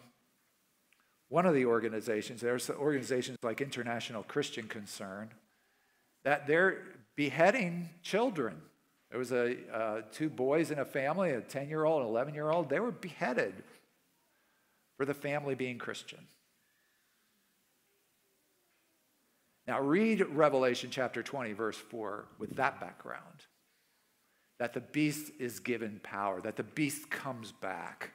one 1.29 1.45
of 1.45 1.53
the 1.53 1.65
organizations, 1.65 2.41
there's 2.41 2.69
organizations 2.69 3.37
like 3.41 3.61
International 3.61 4.23
Christian 4.23 4.67
Concern, 4.67 5.29
that 6.25 6.47
they're 6.47 6.83
beheading 7.15 7.87
children 8.03 8.61
there 9.09 9.19
was 9.19 9.31
a, 9.31 9.55
uh, 9.73 10.01
two 10.11 10.29
boys 10.29 10.71
in 10.71 10.79
a 10.79 10.85
family, 10.85 11.31
a 11.31 11.41
10 11.41 11.69
year 11.69 11.85
old 11.85 12.01
and 12.01 12.09
11 12.09 12.33
year 12.33 12.49
old. 12.49 12.69
They 12.69 12.79
were 12.79 12.91
beheaded 12.91 13.53
for 14.97 15.05
the 15.05 15.13
family 15.13 15.55
being 15.55 15.77
Christian. 15.77 16.19
Now, 19.65 19.81
read 19.81 20.21
Revelation 20.21 20.89
chapter 20.91 21.21
20, 21.21 21.53
verse 21.53 21.77
4, 21.77 22.25
with 22.39 22.55
that 22.55 22.79
background 22.79 23.45
that 24.59 24.73
the 24.73 24.81
beast 24.81 25.31
is 25.39 25.59
given 25.59 25.99
power, 26.03 26.41
that 26.41 26.55
the 26.55 26.63
beast 26.63 27.09
comes 27.09 27.51
back 27.51 28.11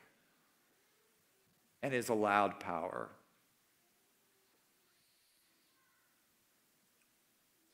and 1.83 1.94
is 1.94 2.09
allowed 2.09 2.61
power. 2.61 3.09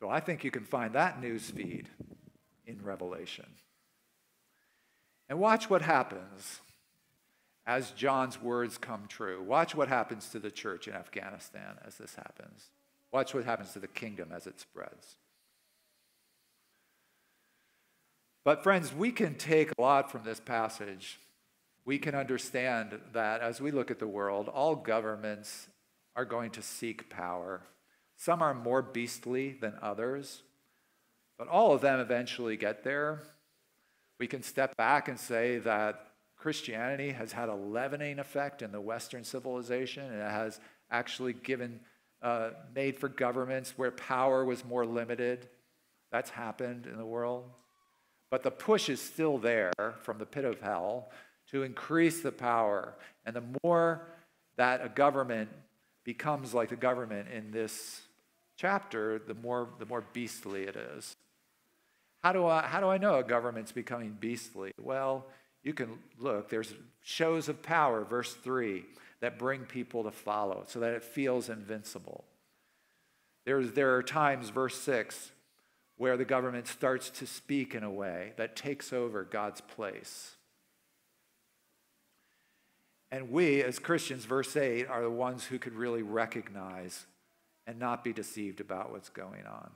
So 0.00 0.08
I 0.08 0.20
think 0.20 0.44
you 0.44 0.50
can 0.50 0.64
find 0.64 0.94
that 0.94 1.20
news 1.20 1.50
feed 1.50 1.88
in 2.66 2.82
Revelation. 2.82 3.46
And 5.28 5.38
watch 5.38 5.68
what 5.68 5.82
happens 5.82 6.60
as 7.66 7.90
John's 7.90 8.40
words 8.40 8.78
come 8.78 9.06
true. 9.08 9.42
Watch 9.42 9.74
what 9.74 9.88
happens 9.88 10.28
to 10.30 10.38
the 10.38 10.50
church 10.50 10.88
in 10.88 10.94
Afghanistan 10.94 11.76
as 11.86 11.96
this 11.96 12.14
happens. 12.14 12.70
Watch 13.12 13.34
what 13.34 13.44
happens 13.44 13.72
to 13.72 13.78
the 13.78 13.88
kingdom 13.88 14.30
as 14.34 14.46
it 14.46 14.60
spreads. 14.60 15.16
But, 18.44 18.62
friends, 18.62 18.94
we 18.94 19.10
can 19.10 19.34
take 19.34 19.70
a 19.70 19.80
lot 19.80 20.10
from 20.10 20.24
this 20.24 20.40
passage. 20.40 21.18
We 21.84 21.98
can 21.98 22.14
understand 22.14 22.98
that 23.12 23.40
as 23.40 23.60
we 23.60 23.70
look 23.70 23.90
at 23.90 23.98
the 23.98 24.06
world, 24.06 24.48
all 24.48 24.74
governments 24.74 25.68
are 26.16 26.24
going 26.24 26.50
to 26.52 26.62
seek 26.62 27.08
power. 27.08 27.62
Some 28.16 28.42
are 28.42 28.54
more 28.54 28.82
beastly 28.82 29.56
than 29.60 29.74
others. 29.80 30.42
But 31.38 31.48
all 31.48 31.72
of 31.72 31.80
them 31.80 32.00
eventually 32.00 32.56
get 32.56 32.82
there. 32.82 33.22
We 34.18 34.26
can 34.26 34.42
step 34.42 34.76
back 34.76 35.08
and 35.08 35.18
say 35.18 35.58
that 35.58 36.08
Christianity 36.36 37.12
has 37.12 37.32
had 37.32 37.48
a 37.48 37.54
leavening 37.54 38.18
effect 38.18 38.62
in 38.62 38.72
the 38.72 38.80
Western 38.80 39.24
civilization, 39.24 40.04
and 40.04 40.20
it 40.20 40.30
has 40.30 40.60
actually 40.90 41.32
given, 41.32 41.80
uh, 42.22 42.50
made 42.74 42.98
for 42.98 43.08
governments 43.08 43.74
where 43.76 43.92
power 43.92 44.44
was 44.44 44.64
more 44.64 44.84
limited. 44.84 45.48
That's 46.10 46.30
happened 46.30 46.86
in 46.86 46.96
the 46.96 47.06
world. 47.06 47.50
But 48.30 48.42
the 48.42 48.50
push 48.50 48.88
is 48.88 49.00
still 49.00 49.38
there 49.38 49.72
from 50.02 50.18
the 50.18 50.26
pit 50.26 50.44
of 50.44 50.60
hell 50.60 51.08
to 51.50 51.62
increase 51.62 52.20
the 52.20 52.32
power. 52.32 52.94
And 53.24 53.34
the 53.34 53.44
more 53.64 54.06
that 54.56 54.84
a 54.84 54.88
government 54.88 55.48
becomes 56.04 56.52
like 56.52 56.68
the 56.68 56.76
government 56.76 57.28
in 57.28 57.50
this 57.50 58.02
chapter, 58.56 59.18
the 59.18 59.34
more, 59.34 59.68
the 59.78 59.86
more 59.86 60.04
beastly 60.12 60.64
it 60.64 60.76
is. 60.76 61.14
How 62.22 62.32
do 62.32 62.46
I, 62.46 62.62
how 62.62 62.80
do 62.80 62.88
I 62.88 62.98
know 62.98 63.16
a 63.16 63.22
government's 63.22 63.72
becoming 63.72 64.16
beastly? 64.18 64.72
Well, 64.80 65.26
you 65.62 65.72
can 65.72 65.98
look. 66.18 66.48
There's 66.48 66.74
shows 67.02 67.48
of 67.48 67.62
power, 67.62 68.04
verse 68.04 68.34
3, 68.34 68.84
that 69.20 69.38
bring 69.38 69.64
people 69.64 70.02
to 70.04 70.10
follow 70.10 70.64
so 70.66 70.80
that 70.80 70.92
it 70.92 71.04
feels 71.04 71.48
invincible. 71.48 72.24
There's, 73.44 73.72
there 73.72 73.94
are 73.94 74.02
times, 74.02 74.50
verse 74.50 74.78
6, 74.80 75.30
where 75.98 76.16
the 76.16 76.24
government 76.24 76.66
starts 76.66 77.10
to 77.10 77.26
speak 77.26 77.74
in 77.74 77.82
a 77.82 77.90
way 77.90 78.32
that 78.36 78.56
takes 78.56 78.92
over 78.92 79.24
God's 79.24 79.60
place. 79.60 80.36
And 83.10 83.30
we, 83.30 83.62
as 83.62 83.78
Christians, 83.78 84.24
verse 84.24 84.56
8, 84.56 84.86
are 84.86 85.02
the 85.02 85.10
ones 85.10 85.44
who 85.44 85.58
could 85.58 85.74
really 85.74 86.02
recognize 86.02 87.06
and 87.66 87.78
not 87.78 88.04
be 88.04 88.12
deceived 88.12 88.60
about 88.60 88.92
what's 88.92 89.08
going 89.08 89.46
on. 89.46 89.70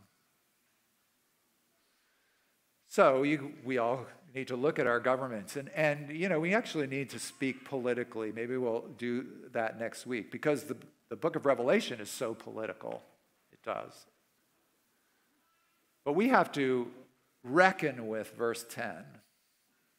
So 2.89 3.23
you, 3.23 3.55
we 3.65 3.79
all 3.79 4.07
need 4.35 4.49
to 4.49 4.57
look 4.57 4.79
at 4.79 4.87
our 4.87 5.01
governments. 5.01 5.57
And, 5.57 5.71
and, 5.71 6.15
you 6.15 6.29
know, 6.29 6.39
we 6.39 6.55
actually 6.55 6.87
need 6.87 7.11
to 7.11 7.19
speak 7.19 7.65
politically. 7.65 8.33
Maybe 8.33 8.57
we'll 8.57 8.85
do 8.97 9.27
that 9.53 9.81
next 9.81 10.07
week 10.07 10.31
because 10.31 10.65
the, 10.65 10.77
the 11.09 11.17
book 11.17 11.35
of 11.35 11.47
Revelation 11.47 12.01
is 12.01 12.11
so 12.11 12.35
political. 12.35 13.03
It 13.51 13.63
does. 13.65 14.07
But 16.05 16.15
we 16.15 16.29
have 16.29 16.53
to 16.53 16.89
reckon 17.45 18.09
with 18.09 18.33
verse 18.37 18.65
10 18.69 19.05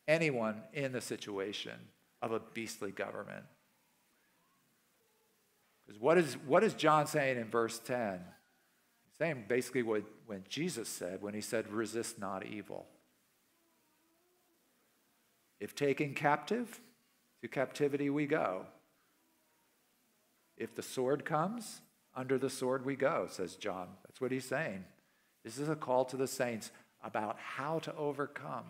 anyone 0.07 0.61
in 0.73 0.91
the 0.91 1.01
situation 1.01 1.73
of 2.21 2.31
a 2.31 2.41
beastly 2.53 2.91
government. 2.91 3.45
Because 5.85 6.01
what 6.01 6.17
is, 6.17 6.33
what 6.45 6.63
is 6.63 6.73
John 6.73 7.07
saying 7.07 7.37
in 7.37 7.49
verse 7.49 7.79
10? 7.79 8.13
He's 8.13 9.17
Saying 9.19 9.45
basically 9.47 9.83
what 9.83 10.03
when 10.25 10.43
Jesus 10.47 10.89
said, 10.89 11.21
when 11.21 11.33
he 11.33 11.41
said, 11.41 11.69
resist 11.69 12.19
not 12.19 12.45
evil. 12.45 12.85
If 15.59 15.75
taken 15.75 16.13
captive, 16.13 16.81
to 17.41 17.47
captivity 17.49 18.09
we 18.09 18.25
go. 18.25 18.65
If 20.57 20.75
the 20.75 20.81
sword 20.81 21.25
comes, 21.25 21.81
under 22.15 22.37
the 22.37 22.49
sword 22.49 22.85
we 22.85 22.95
go, 22.95 23.27
says 23.29 23.55
John. 23.55 23.89
That's 24.05 24.21
what 24.21 24.31
he's 24.31 24.45
saying. 24.45 24.85
This 25.43 25.57
is 25.57 25.69
a 25.69 25.75
call 25.75 26.05
to 26.05 26.17
the 26.17 26.27
saints 26.27 26.71
about 27.03 27.37
how 27.37 27.79
to 27.79 27.95
overcome, 27.95 28.65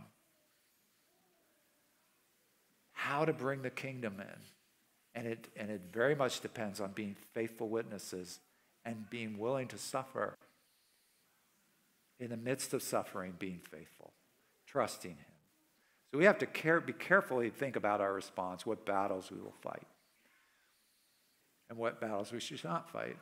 how 2.92 3.26
to 3.26 3.34
bring 3.34 3.62
the 3.62 3.70
kingdom 3.70 4.20
in. 4.20 4.40
And 5.16 5.28
it, 5.28 5.48
and 5.56 5.70
it 5.70 5.82
very 5.92 6.16
much 6.16 6.42
depends 6.42 6.82
on 6.82 6.92
being 6.92 7.16
faithful 7.34 7.70
witnesses 7.70 8.40
and 8.84 9.08
being 9.10 9.38
willing 9.38 9.68
to 9.68 9.78
suffer. 9.78 10.38
In 12.20 12.30
the 12.30 12.38
midst 12.38 12.74
of 12.74 12.82
suffering, 12.82 13.34
being 13.38 13.60
faithful, 13.70 14.14
trusting 14.66 15.12
Him. 15.12 15.34
So 16.12 16.18
we 16.18 16.26
have 16.26 16.38
to 16.40 16.46
care, 16.46 16.80
be 16.80 16.94
carefully 16.94 17.50
think 17.50 17.76
about 17.76 18.02
our 18.02 18.14
response, 18.14 18.66
what 18.66 18.86
battles 18.86 19.32
we 19.32 19.42
will 19.42 19.56
fight, 19.62 19.88
and 21.70 21.78
what 21.78 22.00
battles 22.00 22.32
we 22.32 22.40
should 22.40 22.64
not 22.64 22.90
fight. 22.90 23.18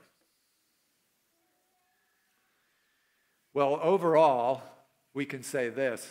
Well, 3.54 3.80
overall, 3.82 4.62
we 5.14 5.26
can 5.26 5.44
say 5.44 5.70
this 5.70 6.08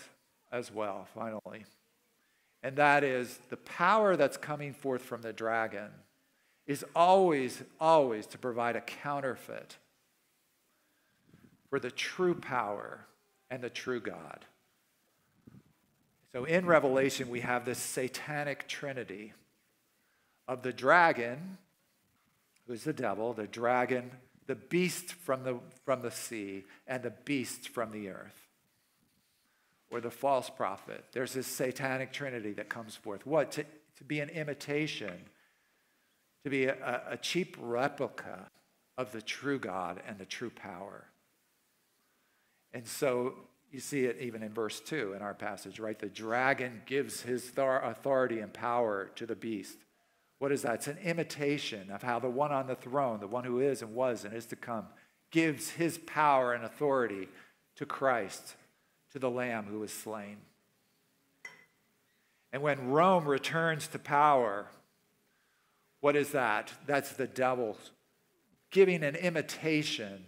as 0.53 0.73
well, 0.73 1.07
finally. 1.15 1.65
And 2.63 2.77
that 2.77 3.03
is 3.03 3.39
the 3.49 3.57
power 3.57 4.17
that's 4.17 4.37
coming 4.37 4.75
forth 4.75 5.03
from 5.03 5.23
the 5.23 5.33
dragon 5.33 5.89
is 6.67 6.85
always, 6.95 7.63
always 7.81 8.27
to 8.27 8.39
provide 8.39 8.77
a 8.77 8.81
counterfeit 8.81 9.79
for 11.71 11.81
the 11.81 11.91
true 11.91 12.35
power 12.35 13.07
and 13.51 13.63
the 13.63 13.71
true 13.71 14.01
God. 14.01 14.45
So 16.33 16.45
in 16.45 16.67
Revelation, 16.67 17.29
we 17.29 17.41
have 17.41 17.65
this 17.65 17.79
satanic 17.79 18.69
trinity 18.69 19.33
of 20.47 20.63
the 20.63 20.73
dragon, 20.73 21.59
who's 22.67 22.85
the 22.85 22.93
devil, 22.93 23.33
the 23.33 23.47
dragon, 23.47 24.11
the 24.51 24.57
beast 24.57 25.13
from 25.13 25.45
the, 25.45 25.61
from 25.85 26.03
the 26.03 26.11
sea, 26.11 26.65
and 26.89 27.05
the 27.05 27.13
beast 27.25 27.69
from 27.69 27.93
the 27.93 28.09
earth, 28.09 28.49
or 29.93 30.01
the 30.01 30.11
false 30.11 30.51
prophet. 30.51 31.05
There's 31.13 31.35
this 31.35 31.47
satanic 31.47 32.13
trinity 32.13 32.55
that 32.55 32.69
comes 32.69 32.97
forth. 32.97 33.25
What? 33.25 33.53
To, 33.53 33.65
to 33.99 34.05
be 34.05 34.19
an 34.19 34.29
imitation, 34.29 35.13
to 36.43 36.51
be 36.51 36.65
a, 36.65 37.03
a 37.11 37.17
cheap 37.17 37.57
replica 37.61 38.51
of 38.99 39.13
the 39.13 39.23
true 39.23 39.61
God 39.61 40.03
and 40.05 40.19
the 40.19 40.25
true 40.25 40.51
power. 40.51 41.05
And 42.73 42.85
so 42.89 43.35
you 43.71 43.79
see 43.79 44.07
it 44.07 44.17
even 44.21 44.43
in 44.43 44.53
verse 44.53 44.81
2 44.81 45.13
in 45.13 45.23
our 45.23 45.35
passage, 45.35 45.79
right? 45.79 45.97
The 45.97 46.09
dragon 46.09 46.83
gives 46.87 47.21
his 47.21 47.53
authority 47.57 48.41
and 48.41 48.53
power 48.53 49.13
to 49.15 49.27
the 49.27 49.37
beast. 49.37 49.79
What 50.41 50.53
is 50.53 50.63
that? 50.63 50.77
It's 50.77 50.87
an 50.87 50.97
imitation 51.05 51.91
of 51.91 52.03
how 52.03 52.19
the 52.19 52.31
one 52.31 52.51
on 52.51 52.67
the 52.67 52.75
throne, 52.75 53.21
the 53.21 53.27
one 53.27 53.45
who 53.45 53.61
is 53.61 53.83
and 53.83 53.95
was 53.95 54.25
and 54.25 54.35
is 54.35 54.47
to 54.47 54.57
come, 54.57 54.87
gives 55.31 55.69
his 55.69 55.99
power 55.99 56.55
and 56.55 56.65
authority 56.65 57.29
to 57.77 57.85
Christ, 57.85 58.57
to 59.13 59.19
the 59.19 59.31
Lamb 59.31 59.67
who 59.67 59.81
was 59.81 59.93
slain. 59.93 60.39
And 62.55 62.63
when 62.63 62.89
Rome 62.89 63.27
returns 63.27 63.87
to 63.89 63.99
power, 63.99 64.69
what 66.01 66.17
is 66.17 66.31
that? 66.33 66.73
That's 66.87 67.13
the 67.13 67.27
devil 67.27 67.77
giving 68.71 69.05
an 69.05 69.17
imitation 69.17 70.25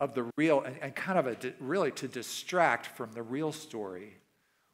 of 0.00 0.14
the 0.14 0.30
real, 0.36 0.62
and, 0.62 0.76
and 0.80 0.94
kind 0.94 1.18
of 1.18 1.26
a, 1.26 1.36
really 1.60 1.90
to 1.90 2.08
distract 2.08 2.86
from 2.86 3.12
the 3.12 3.22
real 3.22 3.52
story, 3.52 4.14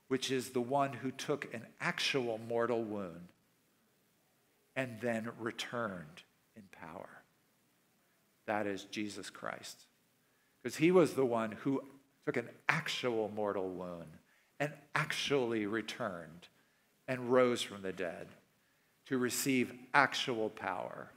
which 0.07 0.31
is 0.31 0.51
the 0.51 0.61
one 0.61 0.93
who 0.93 1.11
took 1.11 1.53
an 1.53 1.67
actual 1.81 2.39
mortal 2.47 2.85
wound 2.85 3.29
and 4.77 4.99
then 5.01 5.31
returned 5.39 6.23
in 6.57 6.63
power. 6.73 7.09
That 8.47 8.67
is 8.67 8.85
Jesus 8.85 9.31
Christ. 9.31 9.87
Because 10.63 10.77
he 10.77 10.91
was 10.91 11.15
the 11.15 11.27
one 11.27 11.53
who 11.53 11.83
took 12.27 12.37
an 12.37 12.49
actual 12.69 13.31
mortal 13.35 13.69
wound 13.69 14.19
and 14.61 14.73
actually 14.95 15.67
returned 15.67 16.49
and 17.09 17.33
rose 17.33 17.63
from 17.63 17.83
the 17.83 17.93
dead 17.93 18.29
to 19.07 19.19
receive 19.19 19.73
actual 19.93 20.49
power. 20.49 21.09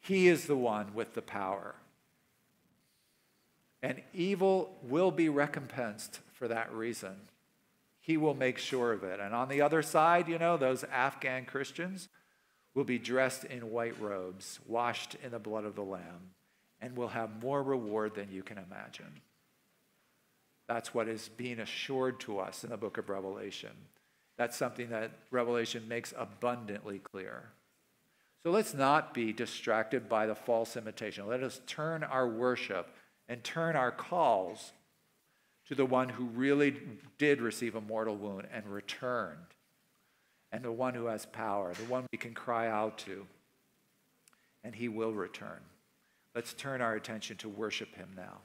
He 0.00 0.28
is 0.28 0.46
the 0.46 0.56
one 0.56 0.94
with 0.94 1.14
the 1.14 1.22
power. 1.22 1.74
And 3.82 4.02
evil 4.14 4.76
will 4.82 5.10
be 5.10 5.28
recompensed 5.28 6.20
for 6.32 6.48
that 6.48 6.72
reason. 6.72 7.16
He 8.00 8.16
will 8.16 8.34
make 8.34 8.58
sure 8.58 8.92
of 8.92 9.04
it. 9.04 9.20
And 9.20 9.34
on 9.34 9.48
the 9.48 9.60
other 9.60 9.82
side, 9.82 10.28
you 10.28 10.38
know, 10.38 10.56
those 10.56 10.84
Afghan 10.84 11.44
Christians, 11.44 12.08
will 12.74 12.84
be 12.84 12.98
dressed 12.98 13.44
in 13.44 13.70
white 13.70 14.00
robes, 14.00 14.60
washed 14.66 15.16
in 15.24 15.30
the 15.32 15.38
blood 15.38 15.64
of 15.64 15.74
the 15.74 15.82
Lamb, 15.82 16.34
and 16.80 16.96
will 16.96 17.08
have 17.08 17.42
more 17.42 17.62
reward 17.62 18.14
than 18.14 18.30
you 18.30 18.42
can 18.42 18.58
imagine. 18.58 19.20
That's 20.68 20.94
what 20.94 21.08
is 21.08 21.28
being 21.36 21.58
assured 21.58 22.20
to 22.20 22.38
us 22.38 22.62
in 22.62 22.70
the 22.70 22.76
book 22.76 22.96
of 22.96 23.08
Revelation. 23.08 23.72
That's 24.38 24.56
something 24.56 24.88
that 24.90 25.10
Revelation 25.30 25.88
makes 25.88 26.14
abundantly 26.16 27.00
clear. 27.00 27.50
So 28.42 28.50
let's 28.50 28.72
not 28.72 29.12
be 29.12 29.32
distracted 29.32 30.08
by 30.08 30.26
the 30.26 30.34
false 30.34 30.76
imitation. 30.76 31.26
Let 31.26 31.42
us 31.42 31.60
turn 31.66 32.04
our 32.04 32.26
worship 32.26 32.88
and 33.28 33.44
turn 33.44 33.76
our 33.76 33.90
calls 33.90 34.72
to 35.68 35.74
the 35.74 35.84
one 35.84 36.08
who 36.08 36.24
really 36.24 36.74
did 37.18 37.40
receive 37.40 37.74
a 37.74 37.80
mortal 37.80 38.16
wound 38.16 38.46
and 38.52 38.66
returned 38.66 39.36
and 40.52 40.64
the 40.64 40.72
one 40.72 40.94
who 40.94 41.06
has 41.06 41.26
power, 41.26 41.72
the 41.74 41.84
one 41.84 42.06
we 42.12 42.18
can 42.18 42.34
cry 42.34 42.68
out 42.68 42.98
to, 42.98 43.26
and 44.64 44.74
he 44.74 44.88
will 44.88 45.12
return. 45.12 45.60
Let's 46.34 46.52
turn 46.52 46.80
our 46.80 46.94
attention 46.94 47.36
to 47.38 47.48
worship 47.48 47.94
him 47.94 48.08
now. 48.16 48.38